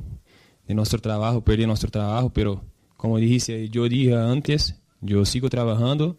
de 0.66 0.74
nuestro 0.74 0.98
trabajo, 0.98 1.42
perder 1.42 1.66
nuestro 1.66 1.90
trabajo, 1.90 2.30
pero 2.30 2.62
como 2.96 3.18
dije, 3.18 3.68
yo 3.68 3.88
dije 3.88 4.14
antes, 4.14 4.80
yo 5.00 5.24
sigo 5.24 5.50
trabajando, 5.50 6.16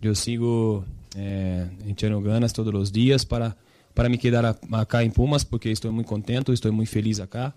yo 0.00 0.14
sigo 0.14 0.84
eh, 1.16 1.68
echando 1.86 2.20
ganas 2.22 2.52
todos 2.52 2.72
los 2.72 2.92
días 2.92 3.26
para, 3.26 3.56
para 3.94 4.08
me 4.08 4.18
quedar 4.18 4.58
acá 4.72 5.02
en 5.02 5.12
Pumas 5.12 5.44
porque 5.44 5.70
estoy 5.72 5.90
muy 5.90 6.04
contento, 6.04 6.52
estoy 6.52 6.70
muy 6.70 6.86
feliz 6.86 7.20
acá. 7.20 7.54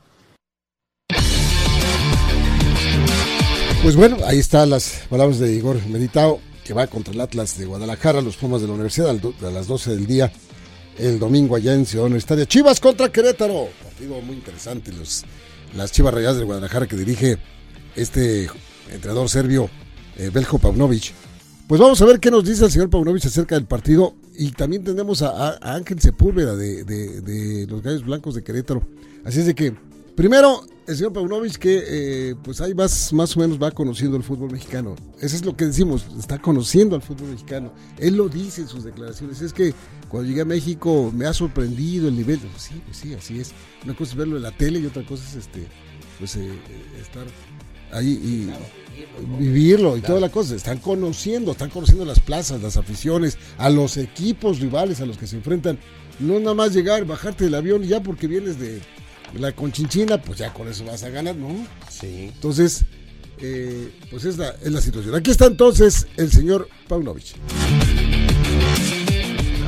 Pues 3.82 3.96
bueno, 3.96 4.18
ahí 4.26 4.40
están 4.40 4.70
las 4.70 5.06
palabras 5.10 5.40
de 5.40 5.54
Igor 5.54 5.78
Meditao, 5.88 6.40
que 6.64 6.74
va 6.74 6.88
contra 6.88 7.14
el 7.14 7.20
Atlas 7.20 7.58
de 7.58 7.66
Guadalajara, 7.66 8.22
los 8.22 8.38
Pumas 8.38 8.62
de 8.62 8.68
la 8.68 8.74
Universidad 8.74 9.10
a 9.10 9.52
las 9.52 9.68
12 9.68 9.92
del 9.92 10.08
día, 10.08 10.32
el 10.98 11.20
domingo 11.20 11.56
allá 11.56 11.74
en 11.74 11.86
Ciudad 11.86 12.06
Universitaria. 12.06 12.46
Chivas 12.46 12.80
contra 12.80 13.12
Querétaro, 13.12 13.68
partido 13.84 14.22
muy 14.22 14.36
interesante, 14.36 14.94
los 14.94 15.26
las 15.76 15.92
Chivas 15.92 16.14
Rayadas 16.14 16.38
de 16.38 16.44
Guadalajara 16.44 16.88
que 16.88 16.96
dirige 16.96 17.38
este 17.96 18.48
entrenador 18.92 19.30
serbio 19.30 19.70
eh, 20.18 20.30
Belko 20.32 20.60
Paunovic. 20.60 21.14
Pues 21.68 21.82
vamos 21.82 22.02
a 22.02 22.06
ver 22.06 22.20
qué 22.20 22.30
nos 22.30 22.46
dice 22.46 22.66
el 22.66 22.72
señor 22.72 22.90
Paunovic 22.90 23.26
acerca 23.26 23.56
del 23.56 23.66
partido. 23.66 24.14
Y 24.36 24.52
también 24.52 24.84
tenemos 24.84 25.22
a, 25.22 25.58
Ángel 25.62 26.00
Sepúlveda 26.00 26.56
de, 26.56 27.68
los 27.70 27.82
Gallos 27.82 28.06
Blancos 28.06 28.36
de 28.36 28.44
Querétaro. 28.44 28.82
Así 29.24 29.40
es 29.40 29.46
de 29.46 29.56
que, 29.56 29.74
primero, 30.16 30.66
el 30.88 30.98
señor 30.98 31.14
Paunovic 31.14 31.58
que 31.58 31.84
eh, 31.86 32.36
pues 32.44 32.60
ahí 32.60 32.74
más, 32.74 33.14
más 33.14 33.38
o 33.38 33.40
menos 33.40 33.62
va 33.62 33.72
conociendo 33.72 34.18
el 34.18 34.24
fútbol 34.24 34.52
mexicano. 34.52 34.96
Eso 35.20 35.36
es 35.36 35.46
lo 35.46 35.56
que 35.56 35.66
decimos, 35.66 36.06
está 36.20 36.40
conociendo 36.40 36.96
al 36.96 37.02
fútbol 37.02 37.30
mexicano. 37.30 37.72
Él 37.98 38.18
lo 38.18 38.28
dice 38.28 38.62
en 38.62 38.68
sus 38.68 38.84
declaraciones. 38.84 39.42
Es 39.42 39.54
que 39.54 39.74
cuando 40.10 40.28
llegué 40.28 40.42
a 40.42 40.46
México 40.46 41.12
me 41.16 41.26
ha 41.26 41.34
sorprendido 41.34 42.08
el 42.08 42.18
nivel. 42.18 42.40
sí, 42.58 42.82
pues 42.86 42.98
sí, 42.98 43.14
así 43.14 43.40
es. 43.40 43.52
Una 43.84 43.96
cosa 43.96 44.12
es 44.12 44.18
verlo 44.18 44.38
en 44.38 44.44
la 44.44 44.52
tele 44.52 44.80
y 44.80 44.86
otra 44.86 45.06
cosa 45.06 45.24
es 45.28 45.36
este, 45.36 45.68
pues 46.20 46.36
eh, 46.36 46.52
estar 47.00 47.26
ahí 47.92 48.10
y 48.10 48.54
vivirlo 49.38 49.98
y 49.98 50.02
toda 50.02 50.20
la 50.20 50.30
cosa. 50.30 50.56
Están 50.56 50.80
conociendo, 50.80 51.52
están 51.52 51.70
conociendo 51.70 52.06
las 52.06 52.20
plazas, 52.20 52.62
las 52.62 52.78
aficiones, 52.78 53.38
a 53.58 53.70
los 53.70 53.98
equipos 53.98 54.60
rivales 54.60 55.02
a 55.02 55.06
los 55.06 55.18
que 55.18 55.28
se 55.28 55.36
enfrentan. 55.36 55.80
No 56.20 56.40
nada 56.40 56.54
más 56.54 56.74
llegar, 56.74 57.06
bajarte 57.06 57.46
del 57.46 57.56
avión 57.56 57.84
y 57.84 57.88
ya 57.88 58.02
porque 58.02 58.28
vienes 58.28 58.60
de 58.60 58.82
la 59.38 59.52
conchinchina, 59.52 60.22
pues 60.22 60.40
ya 60.40 60.54
con 60.54 60.68
eso 60.68 60.86
vas 60.86 61.04
a 61.04 61.10
ganar, 61.10 61.36
¿no? 61.36 61.50
Sí. 61.90 62.32
Entonces, 62.34 62.86
eh, 63.40 63.92
pues 64.12 64.26
es 64.26 64.38
la, 64.38 64.50
es 64.50 64.72
la 64.72 64.82
situación. 64.82 65.16
Aquí 65.16 65.32
está 65.32 65.46
entonces 65.46 66.08
el 66.18 66.32
señor 66.32 66.68
Paunovic 66.88 67.36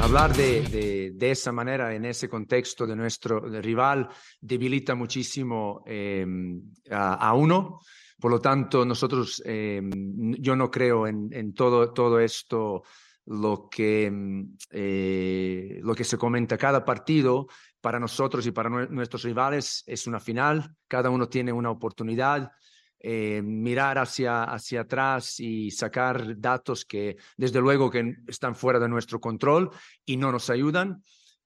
hablar 0.06 0.36
de, 0.36 1.12
de, 1.16 1.32
esa 1.32 1.52
manera, 1.52 1.96
en 1.96 2.06
ese 2.06 2.30
contexto 2.30 2.86
de 2.86 2.96
nuestro 2.96 3.40
rival, 3.40 4.08
debilita 4.40 4.94
muchísimo 4.94 5.84
em, 5.88 6.62
a, 6.92 7.34
uno. 7.34 7.80
Por 8.20 8.32
lo 8.32 8.40
tanto, 8.40 8.86
nosotros, 8.86 9.42
em, 9.46 10.34
yo 10.40 10.56
no 10.56 10.72
creo 10.72 11.08
en, 11.08 11.30
en, 11.32 11.54
todo, 11.54 11.92
todo 11.92 12.20
esto, 12.20 12.84
lo 13.26 13.68
que, 13.70 14.06
em, 14.06 14.56
eh, 14.72 15.80
lo 15.84 15.96
que 15.96 16.04
se 16.04 16.18
comenta 16.18 16.58
cada 16.58 16.86
partido. 16.86 17.48
Para 17.82 18.00
nosotros 18.00 18.46
y 18.48 18.52
para 18.52 18.70
nuestros 18.70 19.24
rivales 19.24 19.84
es 19.86 20.08
una 20.08 20.20
final, 20.20 20.76
cada 20.88 21.12
uno 21.12 21.30
tiene 21.30 21.54
una 21.54 21.70
oportunidad 21.70 22.52
eh, 23.00 23.44
mirar 23.44 24.00
hacia, 24.00 24.46
hacia 24.46 24.82
atrás 24.82 25.40
y 25.40 25.70
sacar 25.70 26.40
datos 26.40 26.86
que 26.86 27.18
desde 27.38 27.62
luego 27.62 27.92
que 27.92 28.16
están 28.26 28.56
fuera 28.56 28.80
de 28.80 28.90
nuestro 28.90 29.20
control 29.20 29.70
y 30.04 30.18
no 30.18 30.32
nos 30.32 30.50
ayudan. 30.50 31.04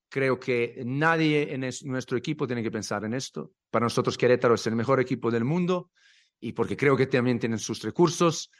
Creo 0.08 0.40
que 0.40 0.82
nadie 0.86 1.52
en 1.54 1.68
nuestro 1.84 2.16
equipo 2.16 2.46
tiene 2.46 2.62
que 2.62 2.70
pensar 2.70 3.04
en 3.04 3.12
esto. 3.12 3.52
Para 3.70 3.84
nosotros 3.84 4.16
Querétaro 4.16 4.54
es 4.54 4.66
el 4.66 4.74
mejor 4.74 5.00
equipo 5.00 5.30
del 5.30 5.44
mundo 5.44 5.90
y 6.40 6.52
porque 6.52 6.76
creo 6.76 6.96
que 6.96 7.06
también 7.06 7.38
tienen 7.38 7.58
sus 7.58 7.82
recursos 7.82 8.50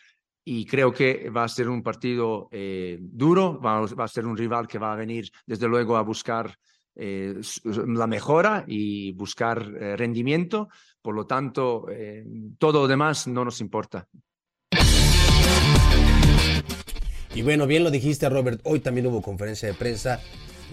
y 0.44 0.66
creo 0.66 0.92
que 0.92 1.30
va 1.30 1.44
a 1.44 1.48
ser 1.48 1.68
un 1.68 1.82
partido 1.82 2.48
eh, 2.50 2.98
duro, 3.00 3.60
va, 3.60 3.86
va, 3.86 4.04
a 4.04 4.08
ser 4.08 4.26
un 4.26 4.36
rival 4.36 4.66
que 4.66 4.78
va 4.78 4.92
a 4.92 4.96
venir 4.96 5.30
desde 5.46 5.68
luego 5.68 5.96
a 5.96 6.02
buscar 6.02 6.56
eh, 7.02 7.40
la 7.62 8.06
mejora 8.06 8.64
y 8.66 9.12
buscar 9.12 9.62
eh, 9.80 9.96
rendimiento. 9.96 10.68
Por 11.00 11.14
lo 11.14 11.26
tanto, 11.26 11.86
eh, 11.90 12.24
todo 12.58 12.82
lo 12.82 12.88
demás 12.88 13.26
no 13.26 13.44
nos 13.44 13.60
importa. 13.60 14.06
Y 17.34 17.42
bueno, 17.42 17.66
bien 17.66 17.84
lo 17.84 17.90
dijiste, 17.90 18.28
Robert. 18.28 18.60
Hoy 18.64 18.80
también 18.80 19.06
hubo 19.06 19.22
conferencia 19.22 19.68
de 19.68 19.74
prensa 19.74 20.20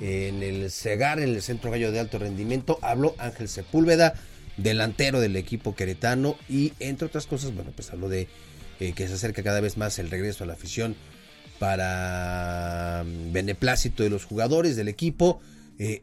en 0.02 0.42
el 0.42 0.72
CEGAR, 0.72 1.20
en 1.20 1.30
el 1.30 1.42
Centro 1.42 1.72
Gallo 1.72 1.92
de 1.92 2.00
Alto 2.00 2.18
Rendimiento. 2.18 2.80
Habló 2.82 3.16
Ángel 3.20 3.48
Sepúlveda, 3.48 4.16
delantero 4.58 5.20
del 5.20 5.36
equipo 5.36 5.76
queretano. 5.76 6.36
Y 6.50 6.74
entre 6.80 7.08
otras 7.08 7.28
cosas, 7.28 7.54
bueno, 7.54 7.72
pues 7.76 7.92
habló 7.92 8.10
de 8.10 8.28
que 8.78 9.08
se 9.08 9.14
acerca 9.14 9.42
cada 9.42 9.62
vez 9.62 9.78
más 9.78 9.98
el 10.00 10.10
regreso 10.10 10.44
a 10.44 10.48
la 10.48 10.54
afición 10.54 10.96
para 11.60 13.04
mm, 13.06 13.32
beneplácito 13.32 14.04
de 14.04 14.10
los 14.10 14.26
jugadores 14.26 14.76
del 14.76 14.88
equipo. 14.88 15.40
Eh, 15.80 16.02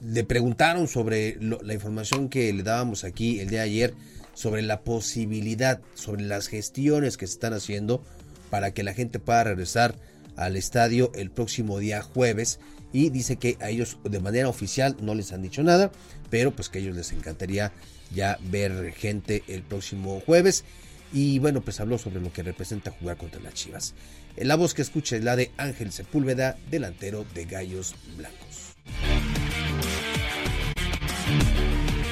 le 0.00 0.24
preguntaron 0.24 0.88
sobre 0.88 1.36
la 1.40 1.74
información 1.74 2.28
que 2.28 2.52
le 2.52 2.62
dábamos 2.62 3.04
aquí 3.04 3.40
el 3.40 3.50
día 3.50 3.60
de 3.60 3.66
ayer 3.66 3.94
sobre 4.34 4.62
la 4.62 4.82
posibilidad, 4.82 5.80
sobre 5.94 6.22
las 6.22 6.46
gestiones 6.46 7.16
que 7.16 7.26
se 7.26 7.34
están 7.34 7.52
haciendo 7.52 8.02
para 8.48 8.72
que 8.72 8.82
la 8.82 8.94
gente 8.94 9.18
pueda 9.18 9.44
regresar 9.44 9.94
al 10.36 10.56
estadio 10.56 11.12
el 11.14 11.30
próximo 11.30 11.78
día 11.78 12.02
jueves 12.02 12.60
y 12.92 13.10
dice 13.10 13.36
que 13.36 13.56
a 13.60 13.70
ellos 13.70 13.98
de 14.04 14.20
manera 14.20 14.48
oficial 14.48 14.96
no 15.00 15.14
les 15.14 15.32
han 15.32 15.42
dicho 15.42 15.62
nada, 15.62 15.90
pero 16.30 16.50
pues 16.50 16.68
que 16.68 16.78
a 16.78 16.80
ellos 16.80 16.96
les 16.96 17.12
encantaría 17.12 17.72
ya 18.12 18.38
ver 18.42 18.92
gente 18.92 19.42
el 19.48 19.62
próximo 19.62 20.20
jueves 20.20 20.64
y 21.12 21.38
bueno 21.38 21.60
pues 21.60 21.80
habló 21.80 21.98
sobre 21.98 22.20
lo 22.20 22.32
que 22.32 22.42
representa 22.42 22.90
jugar 22.90 23.16
contra 23.16 23.40
las 23.40 23.54
Chivas. 23.54 23.94
La 24.36 24.56
voz 24.56 24.74
que 24.74 24.82
escucha 24.82 25.16
es 25.16 25.24
la 25.24 25.36
de 25.36 25.50
Ángel 25.56 25.92
Sepúlveda, 25.92 26.56
delantero 26.70 27.24
de 27.34 27.44
Gallos 27.44 27.94
Blancos. 28.16 28.76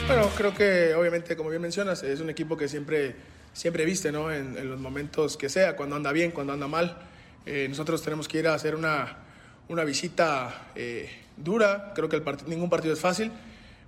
Bueno, 0.06 0.30
creo 0.36 0.54
que 0.54 0.94
obviamente, 0.94 1.36
como 1.36 1.50
bien 1.50 1.60
mencionas, 1.60 2.02
es 2.02 2.20
un 2.20 2.30
equipo 2.30 2.56
que 2.56 2.66
siempre, 2.66 3.14
siempre 3.52 3.84
viste, 3.84 4.10
¿no? 4.10 4.32
En, 4.32 4.68
los 4.68 4.80
momentos 4.80 5.36
que 5.36 5.50
sea, 5.50 5.76
cuando 5.76 5.96
anda 5.96 6.12
bien, 6.12 6.30
cuando 6.30 6.54
anda 6.54 6.66
mal. 6.66 6.98
Eh, 7.44 7.66
nosotros 7.68 8.02
tenemos 8.02 8.26
que 8.26 8.38
ir 8.38 8.48
a 8.48 8.54
hacer 8.54 8.74
una, 8.74 9.18
una 9.68 9.84
visita 9.84 10.70
eh, 10.74 11.10
dura. 11.36 11.92
Creo 11.94 12.08
que 12.08 12.16
el 12.16 12.24
ningún 12.46 12.70
partido 12.70 12.94
es 12.94 13.00
fácil, 13.00 13.32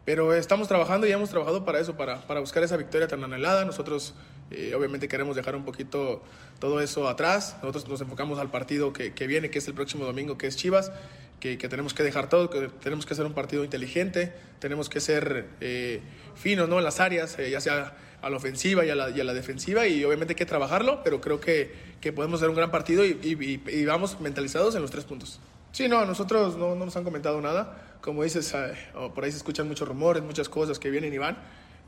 pero 0.05 0.35
estamos 0.35 0.69
trabajando 0.69 1.07
y 1.07 1.13
hemos 1.13 1.31
trabajado 1.31 1.65
para 1.65 1.81
eso, 1.81 1.97
para, 1.97 2.21
para 2.27 2.41
buscar 2.41 2.63
esa 2.63 2.77
victoria 2.77 3.09
tan 3.09 3.23
anhelada. 3.25 3.65
Nosotros 3.65 4.15
eh, 4.51 4.75
obviamente 4.77 5.09
queremos 5.09 5.37
dejar 5.37 5.57
un 5.57 5.65
poquito 5.65 6.23
todo 6.59 6.81
eso 6.81 7.09
atrás. 7.09 7.57
Nosotros 7.63 7.89
nos 7.89 8.01
enfocamos 8.01 8.39
al 8.39 8.51
partido 8.51 8.93
que, 8.93 9.15
que 9.15 9.27
viene, 9.27 9.51
que 9.51 9.59
es 9.59 9.69
el 9.69 9.75
próximo 9.75 10.05
domingo, 10.05 10.39
que 10.39 10.47
es 10.47 10.57
Chivas 10.57 10.93
que, 11.41 11.57
tenemos 11.57 11.95
que 11.95 12.03
dejar 12.03 12.29
todo, 12.29 12.51
que 12.51 12.69
tenemos 12.83 13.07
que 13.07 13.15
hacer 13.15 13.25
un 13.25 13.33
partido 13.33 13.65
inteligente, 13.65 14.33
tenemos 14.59 14.89
que 14.89 15.01
ser 15.01 15.47
eh, 15.61 16.01
finos 16.37 16.69
¿no? 16.69 16.79
en 16.79 16.85
las 16.85 17.01
áreas, 17.01 17.39
eh, 17.39 17.51
ya 17.51 17.61
sea 17.61 17.97
a 18.23 18.29
la 18.29 18.37
ofensiva 18.37 18.85
y 18.85 18.91
a 18.91 18.95
la, 18.95 19.11
y 19.11 19.21
a 19.21 19.25
la, 19.25 19.33
defensiva, 19.33 19.87
y 19.87 20.05
obviamente 20.05 20.33
hay 20.33 20.37
que 20.37 20.45
trabajarlo, 20.45 21.03
pero 21.03 21.23
creo 21.23 21.41
que, 21.41 21.73
que 22.03 22.13
podemos 22.13 22.39
hacer 22.39 22.51
un 22.51 22.57
gran 22.57 22.71
partido 22.71 23.05
y, 23.07 23.19
y, 23.67 23.85
vamos 23.87 24.21
mentalizados 24.21 24.75
en 24.75 24.83
los 24.83 24.91
tres 24.91 25.05
puntos. 25.05 25.41
Sí, 25.73 25.89
no, 25.89 26.05
nosotros 26.05 26.57
no, 26.57 26.75
no 26.75 26.85
nos 26.85 26.97
han 26.97 27.05
comentado 27.05 27.41
nada. 27.41 27.99
Como 28.01 28.25
dices, 28.25 28.53
eh, 28.55 28.75
por 29.15 29.25
ahí 29.25 29.31
se 29.31 29.37
escuchan 29.37 29.69
muchos 29.69 29.87
rumores, 29.87 30.23
muchas 30.23 30.49
cosas 30.49 30.79
que 30.79 30.91
vienen 30.91 31.13
y 31.13 31.19
van. 31.19 31.37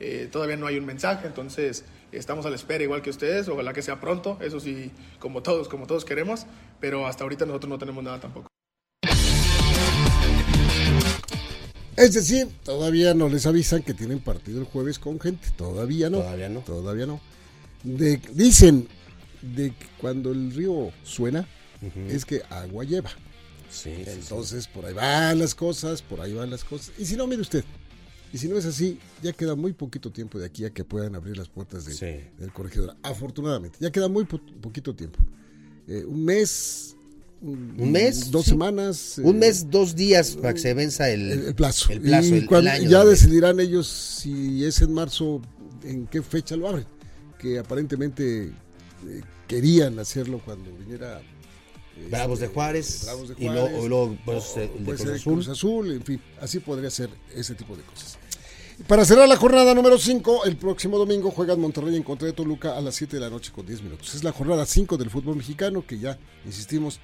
Eh, 0.00 0.28
todavía 0.30 0.56
no 0.56 0.66
hay 0.66 0.78
un 0.78 0.84
mensaje, 0.84 1.26
entonces 1.26 1.84
estamos 2.10 2.44
a 2.44 2.50
la 2.50 2.56
espera 2.56 2.82
igual 2.82 3.02
que 3.02 3.10
ustedes, 3.10 3.48
ojalá 3.48 3.72
que 3.72 3.82
sea 3.82 4.00
pronto, 4.00 4.36
eso 4.40 4.58
sí, 4.58 4.90
como 5.20 5.42
todos, 5.42 5.68
como 5.68 5.86
todos 5.86 6.04
queremos, 6.04 6.46
pero 6.80 7.06
hasta 7.06 7.22
ahorita 7.22 7.46
nosotros 7.46 7.70
no 7.70 7.78
tenemos 7.78 8.02
nada 8.02 8.18
tampoco. 8.18 8.48
Es 11.96 12.14
decir, 12.14 12.48
todavía 12.64 13.14
no 13.14 13.28
les 13.28 13.46
avisan 13.46 13.82
que 13.82 13.94
tienen 13.94 14.18
partido 14.18 14.58
el 14.58 14.66
jueves 14.66 14.98
con 14.98 15.20
gente. 15.20 15.48
Todavía 15.56 16.10
no. 16.10 16.18
Todavía 16.18 16.48
no. 16.48 16.60
Todavía 16.60 17.06
no. 17.06 17.20
dicen 17.84 18.88
de 19.40 19.70
que 19.70 19.86
cuando 19.98 20.32
el 20.32 20.52
río 20.52 20.90
suena, 21.04 21.46
es 22.08 22.24
que 22.24 22.42
agua 22.50 22.84
lleva. 22.84 23.10
Sí, 23.72 23.90
Entonces, 24.06 24.68
por 24.68 24.84
ahí 24.84 24.92
van 24.92 25.38
las 25.38 25.54
cosas, 25.54 26.02
por 26.02 26.20
ahí 26.20 26.34
van 26.34 26.50
las 26.50 26.62
cosas. 26.62 26.92
Y 26.98 27.06
si 27.06 27.16
no, 27.16 27.26
mire 27.26 27.40
usted, 27.40 27.64
Y 28.32 28.38
si 28.38 28.48
no 28.48 28.56
es 28.56 28.66
así, 28.66 28.98
ya 29.22 29.32
queda 29.32 29.54
muy 29.54 29.72
poquito 29.72 30.10
tiempo 30.10 30.38
de 30.38 30.46
aquí 30.46 30.64
a 30.64 30.70
que 30.70 30.84
puedan 30.84 31.14
abrir 31.14 31.36
las 31.36 31.48
puertas 31.48 31.84
del 31.86 32.52
corregidor. 32.52 32.96
Afortunadamente, 33.02 33.78
ya 33.80 33.90
queda 33.90 34.08
muy 34.08 34.24
poquito 34.24 34.94
tiempo. 34.94 35.18
Eh, 35.88 36.04
un 36.04 36.24
mes, 36.24 36.96
un, 37.40 37.90
mes, 37.90 38.30
dos 38.30 38.44
semanas. 38.44 39.18
Un 39.22 39.38
mes, 39.38 39.68
dos 39.70 39.96
días 39.96 40.36
para 40.36 40.54
que 40.54 40.60
se 40.60 40.74
venza 40.74 41.10
el, 41.10 41.54
plazo. 41.54 41.92
y 41.92 42.88
ya 42.88 43.04
decidirán 43.04 43.58
ellos 43.58 43.86
si 43.88 44.64
es 44.64 44.80
en 44.80 44.92
marzo, 44.92 45.40
en 45.82 46.06
qué 46.06 46.22
fecha 46.22 46.56
lo 46.56 46.68
abren. 46.68 46.86
Que 47.38 47.58
aparentemente 47.58 48.44
eh, 48.44 49.22
querían 49.48 49.98
hacerlo 49.98 50.40
cuando 50.44 50.70
viniera 50.76 51.20
este, 51.96 52.08
Bravos 52.08 52.40
de 52.40 52.46
Juárez, 52.48 53.06
y 53.38 53.48
luego, 53.48 54.16
pues, 54.24 54.56
el 54.56 54.84
de 54.84 55.20
Cruz 55.20 55.48
Azul. 55.48 55.92
en 55.92 56.02
fin, 56.02 56.20
así 56.40 56.60
podría 56.60 56.90
ser 56.90 57.10
ese 57.34 57.54
tipo 57.54 57.76
de 57.76 57.82
cosas. 57.82 58.18
Para 58.86 59.04
cerrar 59.04 59.28
la 59.28 59.36
jornada 59.36 59.74
número 59.74 59.98
5, 59.98 60.44
el 60.44 60.56
próximo 60.56 60.98
domingo 60.98 61.30
juegan 61.30 61.60
Monterrey 61.60 61.94
en 61.94 62.02
contra 62.02 62.26
de 62.26 62.32
Toluca 62.32 62.76
a 62.76 62.80
las 62.80 62.96
7 62.96 63.16
de 63.16 63.20
la 63.20 63.30
noche 63.30 63.52
con 63.52 63.64
10 63.64 63.82
minutos. 63.82 64.14
Es 64.14 64.24
la 64.24 64.32
jornada 64.32 64.66
5 64.66 64.96
del 64.96 65.10
fútbol 65.10 65.36
mexicano 65.36 65.86
que 65.86 65.98
ya, 65.98 66.18
insistimos, 66.44 66.98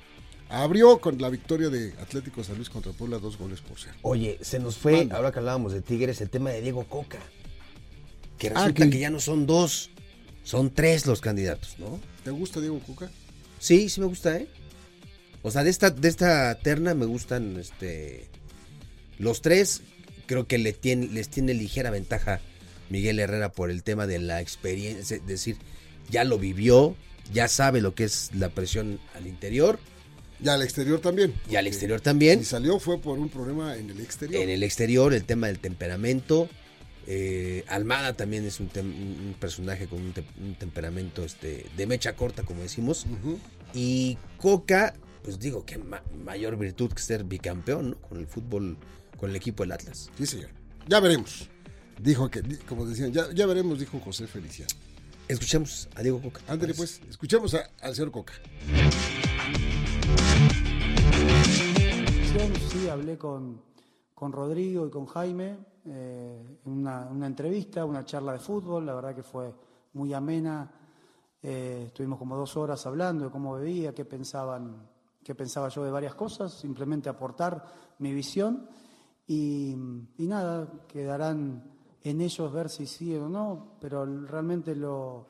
abrió 0.49 0.99
con 0.99 1.21
la 1.21 1.29
victoria 1.29 1.69
de 1.69 1.93
Atlético 2.01 2.43
San 2.43 2.57
Luis 2.57 2.71
contra 2.71 2.93
Puebla, 2.93 3.19
dos 3.19 3.39
goles 3.39 3.61
por 3.61 3.79
cero. 3.79 3.95
Oye, 4.03 4.39
se 4.41 4.59
nos 4.59 4.77
fue, 4.77 5.09
ahora 5.11 5.31
que 5.31 5.39
hablábamos 5.39 5.73
de 5.73 5.83
Tigres, 5.83 6.21
el 6.21 6.31
tema 6.31 6.51
de 6.51 6.63
Diego 6.63 6.85
Coca. 6.85 7.19
Que 8.39 8.49
ah, 8.49 8.55
resulta 8.55 8.89
que... 8.89 8.99
ya 8.99 9.11
no 9.11 9.21
son 9.21 9.47
dos, 9.47 9.91
son 10.45 10.71
tres 10.71 11.07
los 11.07 11.21
candidatos, 11.21 11.77
¿no? 11.79 12.01
¿Te 12.25 12.31
gusta 12.31 12.61
Diego 12.61 12.81
Coca? 12.81 13.11
Sí, 13.59 13.89
sí 13.89 14.01
me 14.01 14.07
gusta, 14.07 14.37
¿eh? 14.37 14.49
O 15.43 15.51
sea, 15.51 15.65
de 15.65 15.71
esta, 15.71 15.91
de 15.91 16.09
esta 16.09 16.55
terna 16.57 16.95
me 16.95 17.07
gustan 17.07 17.57
este 17.59 18.29
los 19.19 19.43
tres. 19.43 19.83
Creo 20.27 20.47
que 20.47 20.59
le 20.59 20.73
tiene, 20.73 21.09
les 21.09 21.29
tiene 21.29 21.55
ligera 21.55 21.91
ventaja 21.91 22.41
Miguel 22.91 23.19
Herrera 23.19 23.51
por 23.51 23.71
el 23.71 23.83
tema 23.83 24.07
de 24.07 24.19
la 24.19 24.41
experiencia. 24.41 25.17
Es 25.17 25.27
decir, 25.27 25.57
ya 26.11 26.25
lo 26.25 26.39
vivió, 26.39 26.97
ya 27.33 27.49
sabe 27.49 27.81
lo 27.81 27.95
que 27.95 28.05
es 28.05 28.31
la 28.35 28.51
presión 28.51 29.01
al 29.15 29.27
interior. 29.27 29.79
Y 30.43 30.49
al 30.49 30.63
exterior 30.63 31.01
también. 31.01 31.35
Y 31.51 31.57
al 31.57 31.67
exterior 31.67 32.01
también. 32.01 32.41
Si 32.41 32.45
salió 32.45 32.79
fue 32.79 33.01
por 33.01 33.19
un 33.19 33.29
problema 33.29 33.77
en 33.77 33.91
el 33.91 34.01
exterior. 34.01 34.43
En 34.43 34.51
el 34.51 34.63
exterior, 34.63 35.13
el 35.13 35.25
tema 35.25 35.49
del 35.49 35.59
temperamento. 35.59 36.49
Eh, 37.07 37.65
Almada 37.69 38.13
también 38.13 38.45
es 38.45 38.61
un, 38.61 38.69
personaje 39.41 39.87
con 39.87 40.01
un, 40.01 40.55
temperamento 40.59 41.25
este, 41.25 41.65
de 41.77 41.87
mecha 41.87 42.15
corta, 42.15 42.43
como 42.43 42.61
decimos. 42.61 43.07
Y 43.73 44.19
Coca 44.37 44.95
pues 45.23 45.39
digo, 45.39 45.65
que 45.65 45.79
mayor 45.79 46.57
virtud 46.57 46.93
que 46.93 47.03
ser 47.03 47.25
bicampeón, 47.25 47.91
¿no? 47.91 47.97
Con 47.97 48.19
el 48.19 48.27
fútbol, 48.27 48.77
con 49.19 49.31
el 49.31 49.37
equipo 49.37 49.63
del 49.63 49.73
Atlas. 49.73 50.11
Sí, 50.17 50.27
señor. 50.27 50.51
Ya 50.87 51.01
veremos. 51.01 51.49
Dijo 52.01 52.31
que, 52.31 52.43
como 52.69 52.87
decían, 52.87 53.13
ya, 53.13 53.31
ya 53.33 53.47
veremos, 53.47 53.79
dijo 53.79 53.99
José 54.01 54.27
Feliciano. 54.27 54.71
Escuchemos 55.27 55.89
a 55.95 56.03
Diego 56.03 56.23
Coca. 56.23 56.41
Ándale, 56.49 56.73
pues, 56.75 57.01
escuchemos 57.09 57.55
al 57.55 57.95
señor 57.95 58.11
Coca. 58.11 58.35
Sí, 62.71 62.89
hablé 62.89 63.19
con, 63.19 63.61
con 64.15 64.33
Rodrigo 64.33 64.87
y 64.87 64.91
con 64.91 65.07
Jaime 65.07 65.59
eh, 65.85 66.59
en 66.65 66.73
una, 66.73 67.09
una, 67.11 67.27
entrevista, 67.27 67.85
una 67.85 68.05
charla 68.05 68.33
de 68.33 68.39
fútbol, 68.39 68.87
la 68.87 68.95
verdad 68.95 69.15
que 69.15 69.23
fue 69.23 69.53
muy 69.95 70.13
amena. 70.15 70.71
Eh, 71.43 71.85
estuvimos 71.87 72.19
como 72.19 72.37
dos 72.37 72.57
horas 72.57 72.85
hablando 72.87 73.25
de 73.25 73.31
cómo 73.31 73.55
bebía, 73.55 73.95
qué 73.95 74.05
pensaban 74.05 74.89
que 75.29 75.35
pensaba 75.35 75.69
yo 75.69 75.85
de 75.85 75.91
varias 75.91 76.15
cosas, 76.15 76.55
simplemente 76.55 77.11
aportar 77.11 77.63
mi 77.99 78.15
visión 78.15 78.67
y, 79.27 79.75
nada, 80.17 80.67
quedarán 80.89 81.71
en 82.03 82.23
ellos 82.23 82.51
ver 82.51 82.71
si 82.71 82.87
sí 82.87 83.15
o 83.15 83.29
no, 83.29 83.77
pero 83.79 84.07
realmente 84.07 84.75
lo, 84.75 85.27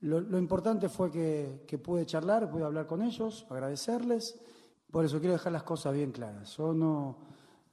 lo, 0.00 0.38
importante 0.38 0.88
fue 0.88 1.10
que, 1.10 1.64
que, 1.68 1.76
pude 1.76 2.06
charlar, 2.06 2.50
pude 2.50 2.64
hablar 2.64 2.86
con 2.86 3.02
ellos, 3.02 3.46
agradecerles, 3.50 4.40
por 4.90 5.04
eso 5.04 5.18
quiero 5.18 5.34
dejar 5.34 5.52
las 5.52 5.64
cosas 5.64 5.92
bien 5.92 6.10
claras. 6.10 6.56
Yo 6.56 6.72
no, 6.72 7.18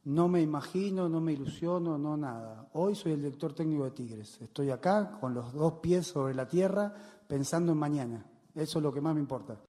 no 0.04 0.28
me 0.28 0.42
imagino, 0.42 1.08
no 1.08 1.22
me 1.22 1.32
ilusiono, 1.32 1.98
no 1.98 2.18
nada. 2.18 2.68
Hoy 2.74 2.94
soy 2.94 3.14
el 3.14 3.22
director 3.22 3.54
técnico 3.54 3.86
de 3.86 3.92
Tigres. 3.92 4.42
Estoy 4.42 4.70
acá 4.70 5.18
con 5.18 5.34
los 5.34 5.54
dos 5.54 5.76
pies 5.76 6.08
sobre 6.08 6.34
la 6.34 6.46
tierra 6.46 6.94
pensando 7.26 7.72
en 7.72 7.78
mañana. 7.78 8.26
Eso 8.54 8.80
es 8.80 8.84
lo 8.84 8.92
que 8.92 9.00
más 9.00 9.14
me 9.14 9.22
importa. 9.22 9.62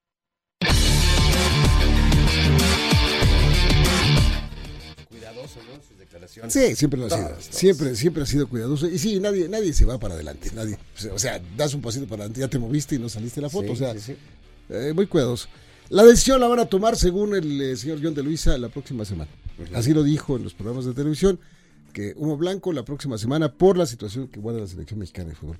Cuidadoso, 5.08 5.60
¿no? 5.62 5.82
Sus 5.86 5.98
declaraciones. 5.98 6.52
Sí, 6.52 6.76
siempre 6.76 7.00
lo 7.00 7.06
ha 7.06 7.10
sido. 7.10 7.36
Siempre, 7.40 7.96
siempre 7.96 8.22
ha 8.22 8.26
sido 8.26 8.48
cuidadoso. 8.48 8.88
Y 8.88 8.98
sí, 8.98 9.20
nadie, 9.20 9.48
nadie 9.48 9.72
se 9.72 9.84
va 9.84 9.98
para 9.98 10.14
adelante. 10.14 10.50
Nadie. 10.54 10.78
O 11.12 11.18
sea, 11.18 11.40
das 11.56 11.74
un 11.74 11.82
pasito 11.82 12.06
para 12.06 12.22
adelante, 12.22 12.40
ya 12.40 12.48
te 12.48 12.58
moviste 12.58 12.94
y 12.96 12.98
no 12.98 13.08
saliste 13.08 13.40
la 13.40 13.50
foto. 13.50 13.72
o 13.72 13.76
sea, 13.76 13.94
eh, 14.68 14.92
muy 14.94 15.06
cuidadoso. 15.06 15.48
La 15.88 16.04
decisión 16.04 16.40
la 16.40 16.48
van 16.48 16.60
a 16.60 16.66
tomar, 16.66 16.96
según 16.96 17.34
el 17.34 17.60
eh, 17.60 17.76
señor 17.76 18.00
John 18.02 18.14
de 18.14 18.22
Luisa, 18.22 18.56
la 18.56 18.68
próxima 18.70 19.04
semana. 19.04 19.30
Así 19.74 19.92
lo 19.92 20.02
dijo 20.02 20.36
en 20.36 20.44
los 20.44 20.54
programas 20.54 20.86
de 20.86 20.94
televisión, 20.94 21.38
que 21.92 22.14
humo 22.16 22.36
blanco 22.36 22.72
la 22.72 22.84
próxima 22.84 23.18
semana 23.18 23.52
por 23.52 23.76
la 23.76 23.86
situación 23.86 24.28
que 24.28 24.40
guarda 24.40 24.60
la 24.60 24.66
selección 24.66 25.00
mexicana 25.00 25.30
de 25.30 25.34
fútbol. 25.34 25.58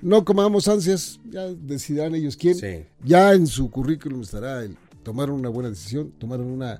No 0.00 0.24
comamos 0.24 0.68
ansias, 0.68 1.20
ya 1.30 1.46
decidirán 1.46 2.14
ellos 2.14 2.36
quién. 2.36 2.56
Ya 3.04 3.32
en 3.32 3.46
su 3.46 3.70
currículum 3.70 4.22
estará 4.22 4.64
el 4.64 4.76
tomaron 5.02 5.36
una 5.36 5.48
buena 5.48 5.70
decisión, 5.70 6.12
tomaron 6.18 6.46
una 6.46 6.78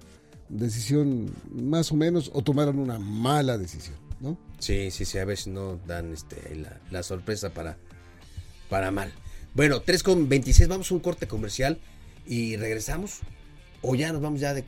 decisión 0.48 1.34
más 1.50 1.92
o 1.92 1.96
menos 1.96 2.30
o 2.34 2.42
tomaron 2.42 2.78
una 2.78 2.98
mala 2.98 3.58
decisión, 3.58 3.96
¿no? 4.20 4.38
Sí, 4.58 4.90
sí, 4.90 5.04
sí, 5.04 5.18
a 5.18 5.24
veces 5.24 5.48
no 5.48 5.76
dan 5.86 6.12
este, 6.12 6.36
la, 6.90 7.02
sorpresa 7.02 7.50
para, 7.50 7.78
para 8.68 8.90
mal. 8.90 9.12
Bueno, 9.54 9.80
3 9.80 10.02
con 10.02 10.28
26, 10.28 10.68
vamos 10.68 10.90
a 10.90 10.94
un 10.94 11.00
corte 11.00 11.26
comercial 11.26 11.78
y 12.26 12.56
regresamos. 12.56 13.20
O 13.80 13.96
ya 13.96 14.12
nos 14.12 14.22
vamos 14.22 14.40
ya 14.40 14.54
de... 14.54 14.64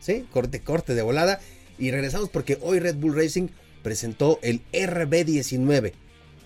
Sí, 0.00 0.26
corte, 0.30 0.60
corte 0.60 0.94
de 0.94 1.02
volada. 1.02 1.40
Y 1.78 1.90
regresamos 1.90 2.28
porque 2.28 2.58
hoy 2.60 2.78
Red 2.80 2.96
Bull 2.96 3.16
Racing 3.16 3.48
presentó 3.82 4.38
el 4.42 4.62
RB19, 4.72 5.92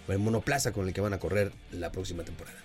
el 0.09 0.19
monoplaza 0.19 0.73
con 0.73 0.87
el 0.87 0.95
que 0.95 1.01
van 1.01 1.15
a 1.15 1.19
correr 1.19 1.53
la 1.73 1.91
próxima 1.91 2.23
temporada. 2.23 2.59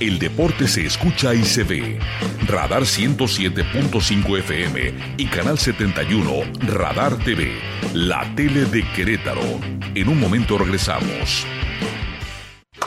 El 0.00 0.18
deporte 0.18 0.66
se 0.66 0.84
escucha 0.86 1.34
y 1.34 1.44
se 1.44 1.62
ve. 1.62 2.00
Radar 2.46 2.82
107.5 2.82 4.38
FM 4.40 4.92
y 5.16 5.26
Canal 5.26 5.56
71 5.56 6.32
Radar 6.66 7.16
TV, 7.18 7.52
la 7.92 8.24
tele 8.34 8.64
de 8.64 8.82
Querétaro. 8.92 9.60
En 9.94 10.08
un 10.08 10.18
momento 10.18 10.58
regresamos. 10.58 11.46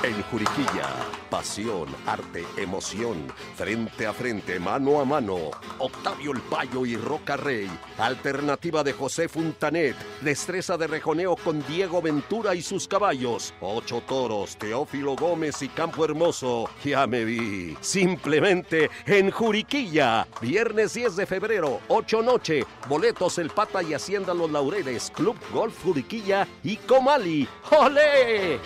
En 0.04 0.22
Juriquilla, 0.24 0.90
pasión, 1.30 1.88
arte, 2.06 2.46
emoción, 2.56 3.28
frente 3.56 4.06
a 4.06 4.14
frente, 4.14 4.60
mano 4.60 5.02
a 5.02 5.06
mano. 5.06 5.52
Octavio 5.80 6.34
El 6.34 6.42
Payo 6.42 6.86
y 6.86 6.96
Roca 6.96 7.36
Rey. 7.36 7.68
Alternativa 7.98 8.84
de 8.84 8.94
José 8.94 9.28
Funtanet. 9.28 9.96
Destreza 10.22 10.78
de 10.78 10.86
rejoneo 10.86 11.36
con 11.36 11.66
Diego 11.66 12.02
Ventura 12.02 12.54
y 12.54 12.62
sus 12.62 12.88
caballos. 12.88 13.56
Ocho 13.60 14.02
toros, 14.08 14.56
Teófilo 14.58 15.16
Gómez 15.16 15.64
y 15.64 15.68
Campo 15.68 16.06
Hermoso. 16.06 16.70
Ya 16.86 17.08
me 17.08 17.26
vi. 17.26 17.76
Simplemente 17.82 18.92
en 19.08 19.32
Juriquilla. 19.32 20.28
Viernes 20.40 20.94
10 20.94 21.16
de 21.16 21.26
febrero, 21.26 21.82
8 21.88 22.22
noche. 22.22 22.66
Boletos 22.88 23.40
El 23.40 23.50
Pata 23.50 23.82
y 23.82 23.96
Hacienda 23.96 24.34
Los 24.36 24.52
Laureles. 24.52 25.12
Club 25.14 25.36
Golf 25.52 25.84
Juriquilla 25.84 26.48
y 26.64 26.78
Comali. 26.78 27.48
¡Olé! 27.72 28.60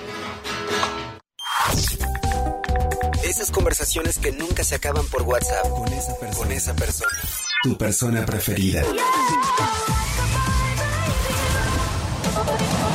Esas 3.32 3.50
conversaciones 3.50 4.20
que 4.20 4.34
nunca 4.34 4.62
se 4.62 4.76
acaban 4.76 5.08
por 5.08 5.22
WhatsApp. 5.22 5.70
Con 5.70 5.88
esa 5.94 6.14
persona. 6.18 6.38
Con 6.38 6.52
esa 6.52 6.74
persona. 6.76 7.18
Tu 7.64 7.78
persona 7.78 8.26
preferida. 8.26 8.84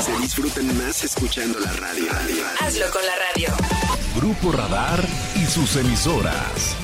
Se 0.05 0.14
disfrutan 0.20 0.77
más 0.77 1.03
escuchando 1.05 1.59
la 1.59 1.72
radio. 1.72 2.05
Hazlo 2.61 2.85
con 2.90 3.01
la 3.07 3.14
radio. 3.33 3.49
Grupo 4.14 4.53
Radar 4.53 5.03
y 5.37 5.46
sus 5.46 5.75
emisoras. 5.77 6.77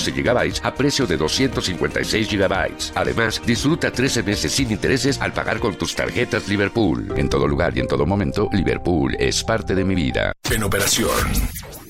512 0.00 0.12
GB 0.12 0.60
a 0.62 0.74
precio 0.74 1.06
de 1.06 1.16
256 1.16 2.30
GB. 2.30 2.92
Además, 2.94 3.42
disfruta 3.44 3.90
13 3.90 4.22
meses 4.22 4.52
sin 4.52 4.70
intereses 4.70 5.20
al 5.20 5.32
pagar 5.32 5.60
con 5.60 5.76
tus 5.76 5.94
tarjetas 5.94 6.48
Liverpool. 6.48 7.12
En 7.16 7.28
todo 7.28 7.46
lugar 7.46 7.76
y 7.76 7.80
en 7.80 7.86
todo 7.86 8.06
momento, 8.06 8.48
Liverpool 8.52 9.16
es 9.18 9.44
parte 9.44 9.74
de 9.74 9.84
mi 9.84 9.94
vida. 9.94 10.32
En 10.50 10.62
operación, 10.62 11.10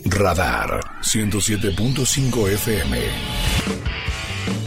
Radar 0.05 0.81
107.5 1.03 2.49
FM. 2.51 2.99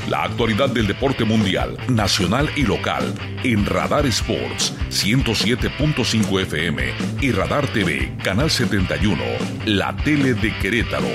La 0.09 0.23
actualidad 0.23 0.69
del 0.69 0.85
deporte 0.85 1.23
mundial, 1.23 1.77
nacional 1.87 2.49
y 2.55 2.63
local 2.63 3.13
en 3.43 3.65
Radar 3.65 4.05
Sports 4.07 4.73
107.5 4.89 6.41
FM 6.41 6.93
y 7.21 7.31
Radar 7.31 7.67
TV, 7.71 8.15
Canal 8.23 8.51
71, 8.51 9.23
la 9.65 9.95
tele 9.95 10.33
de 10.33 10.55
Querétaro. 10.59 11.07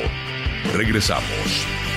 Regresamos. 0.74 1.87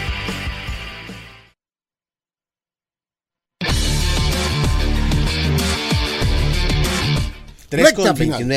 Recta 7.71 8.15
final. 8.15 8.47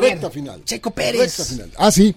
recta 0.00 0.30
final. 0.30 0.64
Checo 0.64 0.90
Pérez. 0.90 1.60
Ah, 1.76 1.90
sí. 1.90 2.14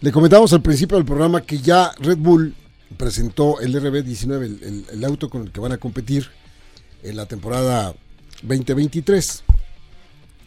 Le 0.00 0.10
comentamos 0.10 0.52
al 0.52 0.62
principio 0.62 0.96
del 0.96 1.06
programa 1.06 1.42
que 1.42 1.58
ya 1.58 1.92
Red 2.00 2.18
Bull 2.18 2.54
presentó 2.96 3.60
el 3.60 3.74
RB19, 3.74 4.88
el, 4.92 5.04
auto 5.04 5.30
con 5.30 5.42
el 5.42 5.52
que 5.52 5.60
van 5.60 5.72
a 5.72 5.78
competir 5.78 6.28
en 7.02 7.16
la 7.16 7.26
temporada 7.26 7.94
2023. 8.42 9.44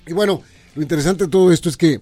Y 0.07 0.13
bueno, 0.13 0.43
lo 0.75 0.81
interesante 0.81 1.23
de 1.25 1.29
todo 1.29 1.51
esto 1.51 1.69
es 1.69 1.77
que 1.77 2.01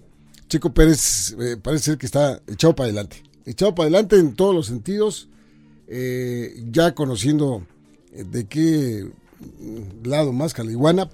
Checo 0.49 0.73
Pérez 0.73 1.35
eh, 1.39 1.57
parece 1.61 1.85
ser 1.85 1.97
que 1.97 2.05
está 2.05 2.41
echado 2.47 2.75
para 2.75 2.85
adelante. 2.85 3.23
Echado 3.45 3.75
para 3.75 3.85
adelante 3.85 4.17
en 4.17 4.35
todos 4.35 4.55
los 4.55 4.67
sentidos, 4.67 5.29
eh, 5.87 6.63
ya 6.71 6.95
conociendo 6.95 7.65
eh, 8.13 8.23
de 8.23 8.45
qué 8.45 9.07
lado 10.03 10.31
más 10.31 10.53
caliguana, 10.53 11.09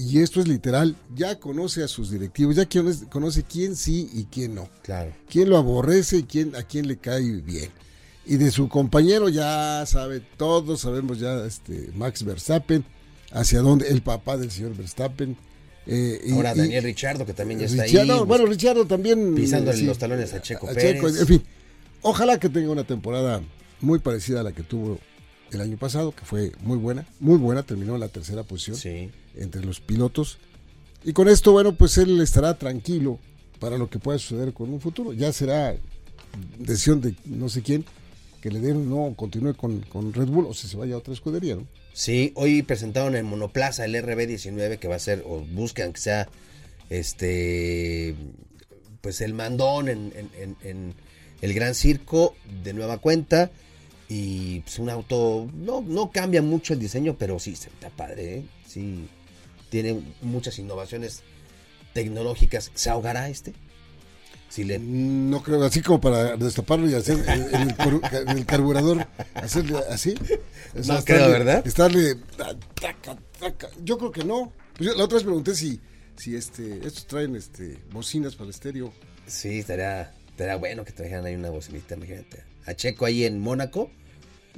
y 0.00 0.22
esto 0.22 0.40
es 0.40 0.48
literal, 0.48 0.96
ya 1.14 1.38
conoce 1.38 1.84
a 1.84 1.88
sus 1.88 2.10
directivos, 2.10 2.56
ya 2.56 2.66
conoce 3.10 3.42
quién 3.42 3.76
sí 3.76 4.08
y 4.14 4.24
quién 4.24 4.54
no. 4.54 4.70
Claro. 4.82 5.12
Quién 5.28 5.50
lo 5.50 5.58
aborrece 5.58 6.18
y 6.18 6.22
quién, 6.22 6.56
a 6.56 6.62
quién 6.62 6.88
le 6.88 6.96
cae 6.96 7.20
bien. 7.20 7.68
Y 8.24 8.36
de 8.38 8.50
su 8.50 8.70
compañero 8.70 9.28
ya 9.28 9.84
sabe, 9.84 10.22
todos 10.38 10.80
sabemos 10.80 11.18
ya, 11.18 11.44
este, 11.44 11.90
Max 11.94 12.24
Verstappen, 12.24 12.82
hacia 13.30 13.60
dónde, 13.60 13.88
el 13.88 14.00
papá 14.00 14.38
del 14.38 14.50
señor 14.50 14.74
Verstappen. 14.74 15.36
Eh, 15.86 16.30
Ahora 16.32 16.54
Daniel 16.54 16.84
Richardo, 16.84 17.26
que 17.26 17.34
también 17.34 17.60
ya 17.60 17.66
está 17.66 17.82
ahí. 17.82 17.92
Pues, 17.92 18.24
bueno, 18.24 18.46
Richardo 18.46 18.86
también. 18.86 19.34
Pisando 19.34 19.70
los 19.70 19.98
talones 19.98 20.32
a 20.32 20.40
Checo 20.40 20.66
Pérez. 20.68 21.20
en 21.20 21.26
fin, 21.26 21.42
ojalá 22.00 22.38
que 22.40 22.48
tenga 22.48 22.70
una 22.70 22.84
temporada 22.84 23.42
muy 23.80 23.98
parecida 23.98 24.40
a 24.40 24.44
la 24.44 24.52
que 24.52 24.62
tuvo 24.62 24.98
el 25.52 25.60
año 25.60 25.76
pasado, 25.76 26.12
que 26.12 26.24
fue 26.24 26.52
muy 26.62 26.78
buena, 26.78 27.06
muy 27.18 27.36
buena, 27.36 27.64
terminó 27.64 27.94
en 27.96 28.00
la 28.00 28.08
tercera 28.08 28.44
posición 28.44 28.78
entre 29.36 29.64
los 29.64 29.80
pilotos. 29.80 30.38
Y 31.04 31.12
con 31.12 31.28
esto, 31.28 31.52
bueno, 31.52 31.74
pues 31.74 31.96
él 31.98 32.20
estará 32.20 32.58
tranquilo 32.58 33.18
para 33.58 33.78
lo 33.78 33.88
que 33.88 33.98
pueda 33.98 34.18
suceder 34.18 34.52
con 34.52 34.72
un 34.72 34.80
futuro. 34.80 35.12
Ya 35.12 35.32
será 35.32 35.76
decisión 36.58 37.00
de 37.00 37.14
no 37.24 37.48
sé 37.48 37.62
quién 37.62 37.84
que 38.40 38.50
le 38.50 38.60
den 38.60 38.88
no 38.88 39.14
continúe 39.16 39.54
con, 39.54 39.80
con 39.80 40.12
Red 40.12 40.28
Bull 40.28 40.46
o 40.46 40.54
si 40.54 40.66
se 40.66 40.76
vaya 40.76 40.94
a 40.94 40.98
otra 40.98 41.12
escudería, 41.12 41.56
¿no? 41.56 41.66
Sí, 41.92 42.32
hoy 42.36 42.62
presentaron 42.62 43.16
en 43.16 43.26
Monoplaza 43.26 43.84
el 43.84 43.94
RB19 43.94 44.78
que 44.78 44.88
va 44.88 44.96
a 44.96 45.00
ser, 45.00 45.22
o 45.26 45.40
buscan 45.40 45.92
que 45.92 46.00
sea, 46.00 46.28
este, 46.88 48.14
pues 49.00 49.20
el 49.20 49.34
mandón 49.34 49.88
en, 49.88 50.94
el 51.42 51.54
Gran 51.54 51.74
Circo 51.74 52.34
de 52.62 52.72
nueva 52.72 52.98
cuenta. 52.98 53.50
Y 54.08 54.60
pues 54.60 54.80
un 54.80 54.90
auto, 54.90 55.48
no, 55.54 55.82
no 55.82 56.10
cambia 56.10 56.42
mucho 56.42 56.72
el 56.72 56.80
diseño, 56.80 57.14
pero 57.16 57.38
sí, 57.38 57.52
está 57.52 57.90
padre, 57.90 58.38
¿eh? 58.38 58.42
Sí, 58.66 59.08
tiene 59.70 60.02
muchas 60.20 60.58
innovaciones 60.58 61.22
tecnológicas. 61.94 62.70
¿Se 62.74 62.90
ahogará 62.90 63.28
este? 63.30 63.54
Si 64.50 64.64
le... 64.64 64.78
No 64.78 65.42
creo, 65.42 65.62
así 65.62 65.80
como 65.80 66.00
para 66.00 66.36
destaparlo 66.36 66.90
y 66.90 66.94
hacer 66.94 67.24
en 67.26 68.28
el, 68.28 68.46
carburador, 68.46 69.06
hacerle 69.34 69.78
así. 69.88 70.14
no 70.74 71.02
creo, 71.04 71.30
¿verdad? 71.30 71.66
Estarle... 71.66 72.16
Yo 73.82 73.96
creo 73.96 74.10
que 74.10 74.24
no. 74.24 74.52
Pues 74.76 74.94
la 74.96 75.04
otra 75.04 75.16
vez 75.16 75.24
pregunté 75.24 75.54
si, 75.54 75.80
si 76.16 76.34
este, 76.34 76.86
estos 76.86 77.06
traen 77.06 77.36
este, 77.36 77.78
bocinas 77.92 78.34
para 78.34 78.46
el 78.46 78.50
estéreo. 78.50 78.92
Sí, 79.26 79.60
estaría, 79.60 80.12
estaría 80.28 80.56
bueno 80.56 80.84
que 80.84 80.92
trajeran 80.92 81.24
ahí 81.24 81.36
una 81.36 81.50
bocinita, 81.50 81.94
imagínate. 81.94 82.44
A 82.66 82.74
Checo 82.74 83.06
ahí 83.06 83.24
en 83.24 83.40
Mónaco 83.40 83.90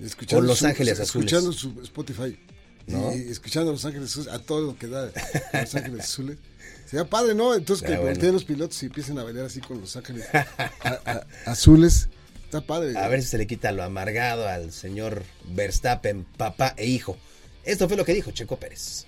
Escuchando 0.01 0.47
Los 0.47 0.63
Ángeles 0.63 1.01
Azules. 1.01 1.33
Escuchando 1.33 1.53
su 1.53 1.81
Spotify. 1.83 2.39
Y 2.87 3.31
escuchando 3.31 3.71
a 3.71 3.73
Los 3.73 3.85
Ángeles 3.85 4.11
Azules, 4.11 4.33
a 4.33 4.39
todo 4.39 4.61
lo 4.63 4.79
que 4.79 4.89
da 4.89 5.11
Los 5.53 5.75
Ángeles 5.75 6.01
Azules. 6.01 6.39
Sería 6.87 7.05
padre, 7.05 7.35
¿no? 7.35 7.55
Entonces 7.55 7.89
que 7.89 7.97
bueno. 7.97 8.33
los 8.33 8.45
pilotos 8.45 8.83
y 8.83 8.87
empiecen 8.87 9.19
a 9.19 9.25
bailar 9.25 9.47
así 9.47 9.61
con 9.61 9.81
Los 9.81 9.97
Ángeles 9.97 10.27
Azules. 11.47 12.09
Está 12.45 12.61
padre. 12.61 12.99
A 12.99 13.09
ver 13.09 13.23
si 13.23 13.29
se 13.29 13.39
le 13.39 13.47
quita 13.47 13.73
lo 13.73 13.83
amargado 13.83 14.47
al 14.47 14.73
señor 14.73 15.23
Verstappen, 15.55 16.25
papá 16.37 16.75
e 16.77 16.87
hijo. 16.87 17.17
Esto 17.65 17.89
fue 17.89 17.97
lo 17.97 18.05
que 18.05 18.13
dijo 18.13 18.31
Checo 18.31 18.57
Pérez. 18.57 19.07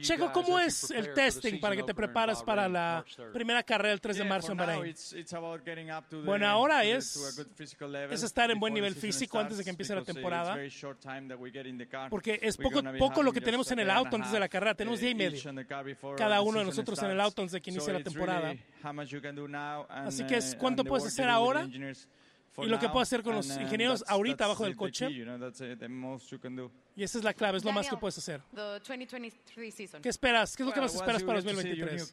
Checo, 0.00 0.32
¿cómo 0.32 0.58
es 0.58 0.90
el 0.90 1.12
testing 1.14 1.60
para 1.60 1.74
que 1.76 1.82
te 1.82 1.94
preparas 1.94 2.42
para 2.42 2.68
la 2.68 3.04
primera 3.32 3.62
carrera 3.62 3.92
el 3.92 4.00
3 4.00 4.18
de 4.18 4.24
marzo 4.24 4.52
en 4.52 4.58
Bahrein? 4.58 4.94
Bueno, 6.24 6.46
ahora 6.46 6.84
es, 6.84 7.16
es 8.10 8.22
estar 8.22 8.50
en 8.50 8.58
buen 8.60 8.74
nivel 8.74 8.94
físico 8.94 9.38
antes 9.38 9.58
de 9.58 9.64
que 9.64 9.70
empiece 9.70 9.94
la 9.94 10.02
temporada. 10.04 10.54
Porque 12.10 12.38
es 12.42 12.56
poco, 12.56 12.82
poco 12.98 13.22
lo 13.22 13.32
que 13.32 13.40
tenemos 13.40 13.70
en 13.72 13.78
el 13.80 13.90
auto 13.90 14.16
antes 14.16 14.32
de 14.32 14.40
la 14.40 14.48
carrera. 14.48 14.74
Tenemos 14.74 15.00
día 15.00 15.10
y 15.10 15.14
medio. 15.14 15.38
Cada 16.16 16.40
uno 16.40 16.58
de 16.58 16.64
nosotros 16.66 17.02
en 17.02 17.10
el 17.10 17.20
auto 17.20 17.42
antes 17.42 17.52
de 17.52 17.60
que 17.60 17.70
inicie 17.70 17.92
la 17.92 17.98
temporada. 18.04 18.54
Así 20.06 20.24
que 20.26 20.36
es 20.36 20.54
cuánto 20.56 20.84
puedes 20.84 21.06
hacer 21.06 21.28
ahora 21.28 21.66
y 22.62 22.66
lo 22.66 22.78
que 22.78 22.88
puedo 22.88 23.00
hacer 23.00 23.22
con 23.22 23.34
los 23.34 23.48
ingenieros 23.56 24.04
ahorita 24.06 24.44
abajo 24.44 24.64
del 24.64 24.76
coche. 24.76 25.08
Y 26.96 27.02
esa 27.04 27.18
es 27.18 27.24
la 27.24 27.32
clave, 27.32 27.58
es 27.58 27.64
lo 27.64 27.72
más 27.72 27.88
que 27.88 27.96
puedes 27.96 28.18
hacer. 28.18 28.40
¿Qué 30.02 30.08
esperas? 30.08 30.56
¿Qué 30.56 30.62
es 30.62 30.66
lo 30.66 30.72
que 30.72 30.80
más 30.80 30.94
esperas 30.94 31.22
para 31.22 31.40
2023? 31.40 32.10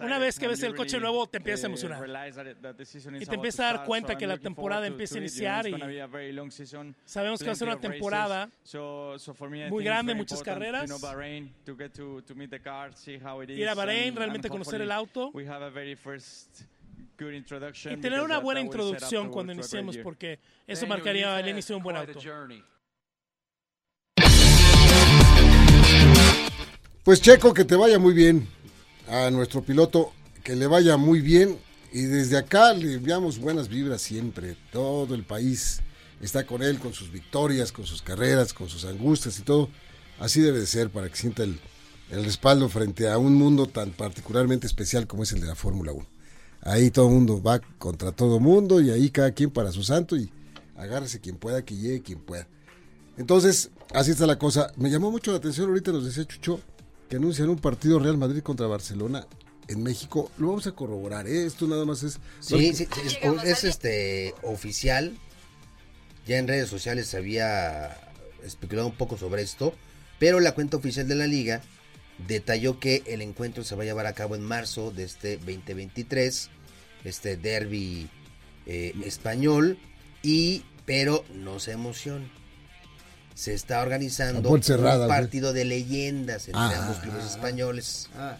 Una 0.00 0.18
vez 0.18 0.38
que 0.38 0.48
ves 0.48 0.62
el 0.62 0.74
coche 0.74 0.98
nuevo, 1.00 1.26
te 1.26 1.38
empiezas 1.38 1.64
a 1.64 1.66
emocionar. 1.68 1.98
Y 3.20 3.26
te 3.26 3.34
empiezas 3.34 3.60
a 3.60 3.64
dar 3.72 3.84
cuenta 3.86 4.16
que 4.16 4.26
la 4.26 4.36
temporada 4.38 4.86
empieza 4.86 5.14
a 5.14 5.18
iniciar 5.18 5.66
y 5.66 5.72
sabemos 7.04 7.40
que 7.40 7.46
va 7.46 7.52
a 7.52 7.56
ser 7.56 7.68
una 7.68 7.80
temporada 7.80 8.50
muy 9.70 9.84
grande, 9.84 10.14
muchas 10.14 10.42
carreras. 10.42 10.90
Ir 13.58 13.68
a 13.68 13.74
Bahrein, 13.74 14.14
realmente 14.16 14.48
conocer 14.50 14.80
el 14.82 14.92
auto 14.92 15.30
y 17.18 17.96
tener 17.96 18.20
una 18.20 18.38
buena 18.38 18.60
introducción 18.60 19.30
cuando 19.30 19.52
iniciemos, 19.52 19.96
porque 19.98 20.38
eso 20.66 20.86
marcaría 20.86 21.38
el 21.40 21.48
inicio 21.48 21.74
de 21.74 21.76
un 21.78 21.82
buen 21.82 21.96
auto. 21.96 22.18
Pues 27.02 27.22
Checo, 27.22 27.54
que 27.54 27.64
te 27.64 27.76
vaya 27.76 27.98
muy 27.98 28.14
bien 28.14 28.48
a 29.08 29.30
nuestro 29.30 29.62
piloto, 29.62 30.12
que 30.42 30.56
le 30.56 30.66
vaya 30.66 30.96
muy 30.96 31.20
bien 31.20 31.56
y 31.92 32.02
desde 32.02 32.36
acá 32.36 32.72
le 32.74 32.94
enviamos 32.94 33.38
buenas 33.38 33.68
vibras 33.68 34.02
siempre. 34.02 34.56
Todo 34.72 35.14
el 35.14 35.22
país 35.22 35.80
está 36.20 36.44
con 36.44 36.62
él, 36.62 36.78
con 36.78 36.92
sus 36.92 37.12
victorias, 37.12 37.72
con 37.72 37.86
sus 37.86 38.02
carreras, 38.02 38.52
con 38.52 38.68
sus 38.68 38.84
angustias 38.84 39.38
y 39.38 39.42
todo. 39.42 39.70
Así 40.18 40.40
debe 40.40 40.58
de 40.58 40.66
ser 40.66 40.90
para 40.90 41.08
que 41.08 41.16
sienta 41.16 41.44
el, 41.44 41.60
el 42.10 42.24
respaldo 42.24 42.68
frente 42.68 43.08
a 43.08 43.18
un 43.18 43.34
mundo 43.34 43.66
tan 43.66 43.90
particularmente 43.92 44.66
especial 44.66 45.06
como 45.06 45.22
es 45.22 45.32
el 45.32 45.40
de 45.40 45.46
la 45.46 45.54
Fórmula 45.54 45.92
1. 45.92 46.15
Ahí 46.66 46.90
todo 46.90 47.06
el 47.06 47.14
mundo 47.14 47.40
va 47.40 47.60
contra 47.78 48.10
todo 48.10 48.40
mundo 48.40 48.80
y 48.80 48.90
ahí 48.90 49.10
cada 49.10 49.30
quien 49.30 49.50
para 49.50 49.70
su 49.70 49.84
santo 49.84 50.16
y 50.16 50.30
agárrese 50.76 51.20
quien 51.20 51.36
pueda, 51.36 51.64
que 51.64 51.76
llegue 51.76 52.02
quien 52.02 52.18
pueda. 52.18 52.48
Entonces, 53.16 53.70
así 53.94 54.10
está 54.10 54.26
la 54.26 54.36
cosa. 54.36 54.72
Me 54.76 54.90
llamó 54.90 55.12
mucho 55.12 55.30
la 55.30 55.38
atención, 55.38 55.68
ahorita 55.68 55.92
nos 55.92 56.04
decía 56.04 56.24
Chucho, 56.24 56.60
que 57.08 57.16
anuncian 57.16 57.48
un 57.50 57.58
partido 57.58 58.00
Real 58.00 58.18
Madrid 58.18 58.42
contra 58.42 58.66
Barcelona 58.66 59.28
en 59.68 59.84
México. 59.84 60.32
Lo 60.38 60.48
vamos 60.48 60.66
a 60.66 60.72
corroborar, 60.72 61.28
¿eh? 61.28 61.46
Esto 61.46 61.68
nada 61.68 61.84
más 61.84 62.02
es... 62.02 62.18
Sí, 62.40 62.74
sí, 62.74 62.88
es, 63.44 63.62
este 63.62 64.34
oficial. 64.42 65.16
Ya 66.26 66.38
en 66.38 66.48
redes 66.48 66.68
sociales 66.68 67.06
se 67.06 67.16
había 67.16 67.96
especulado 68.42 68.88
un 68.88 68.96
poco 68.96 69.16
sobre 69.16 69.42
esto, 69.42 69.72
pero 70.18 70.40
la 70.40 70.52
cuenta 70.52 70.76
oficial 70.76 71.06
de 71.06 71.14
la 71.14 71.28
liga 71.28 71.62
detalló 72.26 72.80
que 72.80 73.04
el 73.06 73.22
encuentro 73.22 73.62
se 73.62 73.76
va 73.76 73.82
a 73.82 73.86
llevar 73.86 74.06
a 74.06 74.14
cabo 74.14 74.34
en 74.34 74.42
marzo 74.42 74.90
de 74.90 75.04
este 75.04 75.36
2023, 75.36 76.50
este 77.06 77.36
derby 77.36 78.08
eh, 78.66 78.92
español, 79.04 79.78
y 80.22 80.64
pero 80.84 81.24
no 81.34 81.58
se 81.58 81.72
emociona 81.72 82.26
se 83.36 83.52
está 83.52 83.82
organizando 83.82 84.48
un 84.48 84.60
partido 85.08 85.52
de 85.52 85.66
leyendas 85.66 86.48
entre 86.48 86.58
ah. 86.58 86.82
ambos 86.82 86.96
clubes 87.00 87.26
españoles. 87.26 88.08
Ah. 88.16 88.38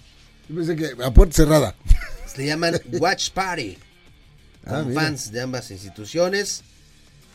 Yo 0.48 0.56
pensé 0.56 0.74
que 0.74 0.90
a 1.04 1.10
puerta 1.12 1.36
cerrada. 1.36 1.74
Se 2.26 2.46
llaman 2.46 2.80
Watch 2.98 3.30
Party. 3.30 3.76
Ah, 4.64 4.82
con 4.82 4.94
fans 4.94 5.30
de 5.30 5.42
ambas 5.42 5.70
instituciones. 5.70 6.62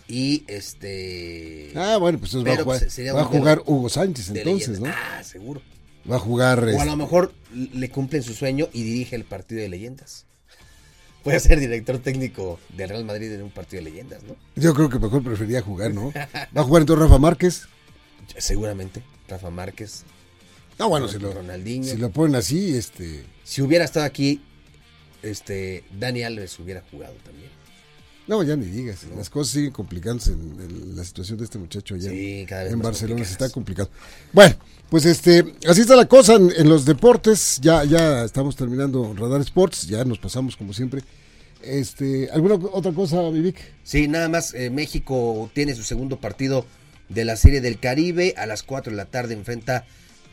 Y 0.08 0.44
este. 0.48 1.72
Ah, 1.76 1.98
bueno, 1.98 2.18
pues 2.20 2.36
va 2.36 2.40
a 2.40 2.58
jugar, 2.58 2.64
pues, 2.64 3.00
va 3.16 3.22
a 3.22 3.26
jugar 3.26 3.62
Hugo 3.66 3.90
Sánchez 3.90 4.30
entonces, 4.30 4.80
¿no? 4.80 4.88
Ah, 4.88 5.24
seguro. 5.24 5.62
Va 6.10 6.16
a 6.16 6.20
jugar. 6.20 6.64
O 6.64 6.68
a 6.68 6.72
este 6.72 6.86
lo 6.86 6.98
mejor 6.98 7.34
le 7.54 7.90
cumplen 7.90 8.24
su 8.24 8.34
sueño 8.34 8.70
y 8.74 8.84
dirige 8.84 9.16
el 9.16 9.24
partido 9.24 9.62
de 9.62 9.70
leyendas. 9.70 10.26
Puede 11.24 11.40
ser 11.40 11.60
director 11.60 12.00
técnico 12.00 12.60
del 12.76 12.90
Real 12.90 13.06
Madrid 13.06 13.32
en 13.32 13.44
un 13.44 13.52
partido 13.52 13.84
de 13.84 13.92
leyendas, 13.92 14.24
¿no? 14.24 14.36
Yo 14.56 14.74
creo 14.74 14.90
que 14.90 14.98
mejor 14.98 15.24
preferiría 15.24 15.62
jugar, 15.62 15.94
¿no? 15.94 16.12
¿Va 16.12 16.62
a 16.62 16.64
jugar 16.64 16.82
entonces 16.82 17.04
Rafa 17.04 17.20
Márquez? 17.20 17.68
Seguramente, 18.38 19.04
Rafa 19.28 19.50
Márquez. 19.52 20.04
Ah, 20.80 20.86
bueno, 20.86 21.08
si 21.08 21.20
lo, 21.20 21.32
si 21.84 21.98
lo 21.98 22.10
ponen 22.10 22.36
así, 22.36 22.76
este... 22.76 23.24
Si 23.44 23.62
hubiera 23.62 23.86
estado 23.86 24.06
aquí, 24.06 24.42
este, 25.22 25.84
Dani 25.92 26.24
Alves 26.24 26.58
hubiera 26.60 26.82
jugado 26.90 27.14
también. 27.24 27.50
No, 28.28 28.44
ya 28.44 28.56
ni 28.56 28.66
digas. 28.66 29.06
Las 29.16 29.30
cosas 29.30 29.54
siguen 29.54 29.72
complicándose 29.72 30.32
en, 30.34 30.96
la 30.96 31.04
situación 31.04 31.38
de 31.38 31.46
este 31.46 31.58
muchacho 31.58 31.96
allá 31.96 32.12
en 32.12 32.80
Barcelona. 32.80 33.26
Se 33.26 33.32
está 33.32 33.50
complicando. 33.50 33.92
Bueno, 34.32 34.56
pues 34.90 35.06
este, 35.06 35.54
así 35.68 35.82
está 35.82 35.96
la 35.96 36.08
cosa 36.08 36.36
en, 36.36 36.70
los 36.70 36.86
deportes. 36.86 37.60
Ya, 37.62 37.84
ya 37.84 38.24
estamos 38.24 38.56
terminando 38.56 39.14
Radar 39.18 39.42
Sports. 39.42 39.88
Ya 39.88 40.06
nos 40.06 40.20
pasamos 40.20 40.56
como 40.56 40.74
siempre. 40.74 41.02
Este, 41.62 42.30
¿Alguna 42.32 42.56
otra 42.56 42.92
cosa, 42.92 43.28
Vivic? 43.30 43.58
Sí, 43.84 44.08
nada 44.08 44.30
más. 44.30 44.54
Eh, 44.54 44.70
México 44.70 45.50
tiene 45.54 45.76
su 45.76 45.84
segundo 45.84 46.20
partido 46.20 46.66
de 47.10 47.26
la 47.26 47.36
Serie 47.36 47.60
del 47.60 47.80
Caribe. 47.80 48.36
A 48.38 48.46
las 48.46 48.64
4 48.64 48.92
de 48.92 48.98
la 48.98 49.06
tarde 49.06 49.34
enfrenta 49.34 49.86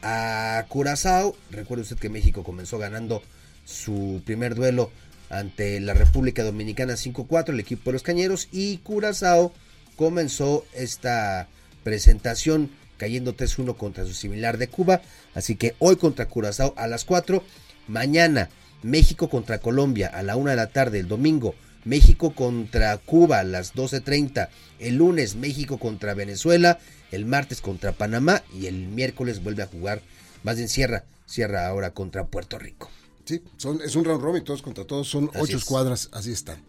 a 0.03 0.67
Curazao. 0.69 1.35
Recuerde 1.51 1.83
usted 1.83 1.99
que 1.99 2.11
México 2.11 2.45
comenzó 2.45 2.79
ganando 2.79 3.23
su 3.65 4.23
primer 4.25 4.55
duelo 4.55 4.91
ante 5.31 5.81
la 5.81 5.95
República 5.95 6.43
Dominicana 6.43 6.95
5-4, 6.95 7.51
el 7.51 7.61
equipo 7.61 7.91
de 7.91 7.95
los 7.95 8.03
Cañeros, 8.03 8.49
y 8.53 8.79
Curazao 8.79 9.53
comenzó 9.97 10.65
esta 10.75 11.49
presentación 11.85 12.71
cayendo 12.97 13.37
3-1 13.37 13.77
contra 13.77 14.05
su 14.05 14.15
similar 14.15 14.59
de 14.59 14.69
Cuba. 14.69 15.01
Así 15.35 15.57
que 15.57 15.75
hoy 15.79 15.97
contra 15.97 16.27
Curazao 16.27 16.75
a 16.77 16.87
las 16.87 17.05
4, 17.05 17.43
mañana 17.87 18.51
México 18.83 19.29
contra 19.29 19.59
Colombia 19.59 20.09
a 20.09 20.23
la 20.23 20.37
1 20.37 20.51
de 20.51 20.57
la 20.57 20.69
tarde, 20.69 21.01
el 21.01 21.09
domingo 21.09 21.55
México 21.85 22.35
contra 22.35 22.97
Cuba 22.99 23.41
a 23.41 23.45
las 23.45 23.75
12.30, 23.75 24.49
el 24.79 24.97
lunes 24.97 25.37
México 25.37 25.79
contra 25.79 26.15
Venezuela, 26.15 26.79
el 27.11 27.25
martes 27.25 27.61
contra 27.61 27.93
Panamá 27.93 28.43
y 28.55 28.67
el 28.67 28.89
miércoles 28.89 29.43
vuelve 29.43 29.63
a 29.63 29.69
jugar, 29.69 30.03
más 30.43 30.57
bien 30.57 30.69
cierra, 30.69 31.05
cierra 31.27 31.67
ahora 31.67 31.91
contra 31.91 32.27
Puerto 32.27 32.59
Rico. 32.59 32.91
Sí, 33.29 33.43
son, 33.59 33.79
es 33.83 33.95
un 33.95 34.07
round 34.07 34.23
robin, 34.23 34.43
todos 34.43 34.63
contra 34.63 34.87
todos, 34.87 35.07
son 35.07 35.31
ocho 35.39 35.59
escuadras, 35.59 36.09
así 36.13 36.33
están. 36.33 36.63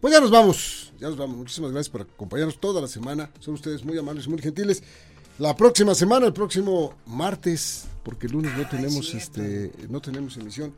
Pues 0.00 0.12
ya 0.12 0.20
nos 0.20 0.32
vamos, 0.32 0.92
ya 0.98 1.06
nos 1.06 1.16
vamos. 1.16 1.36
Muchísimas 1.36 1.70
gracias 1.70 1.90
por 1.90 2.00
acompañarnos 2.00 2.58
toda 2.58 2.80
la 2.80 2.88
semana. 2.88 3.30
Son 3.38 3.54
ustedes 3.54 3.84
muy 3.84 3.96
amables, 3.96 4.26
muy 4.26 4.42
gentiles. 4.42 4.82
La 5.38 5.54
próxima 5.54 5.94
semana, 5.94 6.26
el 6.26 6.32
próximo 6.32 6.96
martes, 7.06 7.84
porque 8.02 8.26
el 8.26 8.32
lunes 8.32 8.52
no 8.56 8.68
tenemos 8.68 9.14
este, 9.14 9.70
no 9.88 10.00
tenemos 10.00 10.36
emisión. 10.38 10.74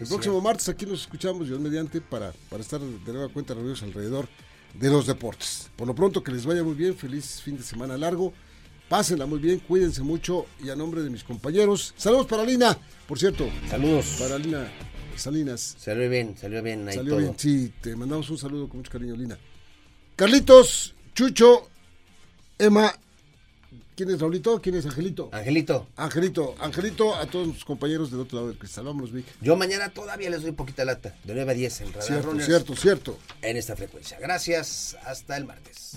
el 0.00 0.08
próximo 0.08 0.40
martes 0.40 0.68
aquí 0.68 0.86
nos 0.86 1.02
escuchamos, 1.02 1.46
yo 1.46 1.60
mediante, 1.60 2.00
para, 2.00 2.32
para 2.50 2.60
estar 2.60 2.80
de 2.80 3.12
nueva 3.12 3.32
cuenta 3.32 3.54
reunidos 3.54 3.84
alrededor 3.84 4.26
de 4.74 4.90
los 4.90 5.06
deportes. 5.06 5.70
Por 5.76 5.86
lo 5.86 5.94
pronto, 5.94 6.24
que 6.24 6.32
les 6.32 6.44
vaya 6.44 6.64
muy 6.64 6.74
bien, 6.74 6.96
feliz 6.96 7.40
fin 7.42 7.56
de 7.56 7.62
semana 7.62 7.96
largo. 7.96 8.32
Pásenla 8.88 9.26
muy 9.26 9.38
bien, 9.38 9.60
cuídense 9.60 10.02
mucho 10.02 10.46
y 10.62 10.70
a 10.70 10.76
nombre 10.76 11.02
de 11.02 11.10
mis 11.10 11.24
compañeros, 11.24 11.94
saludos 11.96 12.26
para 12.26 12.44
Lina, 12.44 12.76
por 13.08 13.18
cierto. 13.18 13.48
Saludos. 13.68 14.16
Para 14.18 14.38
Lina 14.38 14.70
Salinas. 15.16 15.76
Salió 15.78 16.08
bien, 16.10 16.36
salió 16.38 16.62
bien. 16.62 16.86
Ahí 16.88 16.96
salió 16.96 17.16
bien, 17.16 17.34
sí, 17.36 17.72
te 17.80 17.96
mandamos 17.96 18.28
un 18.30 18.38
saludo 18.38 18.68
con 18.68 18.78
mucho 18.78 18.90
cariño, 18.90 19.16
Lina. 19.16 19.38
Carlitos, 20.16 20.94
Chucho, 21.14 21.68
Emma, 22.58 22.94
¿quién 23.96 24.10
es 24.10 24.20
Raulito? 24.20 24.60
¿Quién 24.60 24.76
es 24.76 24.84
Angelito? 24.86 25.30
Angelito. 25.32 25.88
Angelito, 25.96 26.54
Angelito, 26.60 27.14
a 27.14 27.26
todos 27.26 27.48
los 27.48 27.64
compañeros 27.64 28.10
del 28.10 28.20
otro 28.20 28.36
lado 28.36 28.48
del 28.48 28.58
cristal. 28.58 28.84
Vámonos, 28.84 29.12
Vic. 29.12 29.26
Yo 29.40 29.56
mañana 29.56 29.88
todavía 29.88 30.30
les 30.30 30.42
doy 30.42 30.52
poquita 30.52 30.84
lata, 30.84 31.16
de 31.24 31.34
9 31.34 31.50
a 31.50 31.54
10 31.54 31.80
en 31.80 31.92
Radio 31.92 32.06
Cierto, 32.06 32.40
cierto, 32.40 32.76
cierto. 32.76 33.18
En 33.42 33.56
esta 33.56 33.76
frecuencia. 33.76 34.18
Gracias, 34.20 34.96
hasta 35.04 35.36
el 35.36 35.46
martes. 35.46 35.96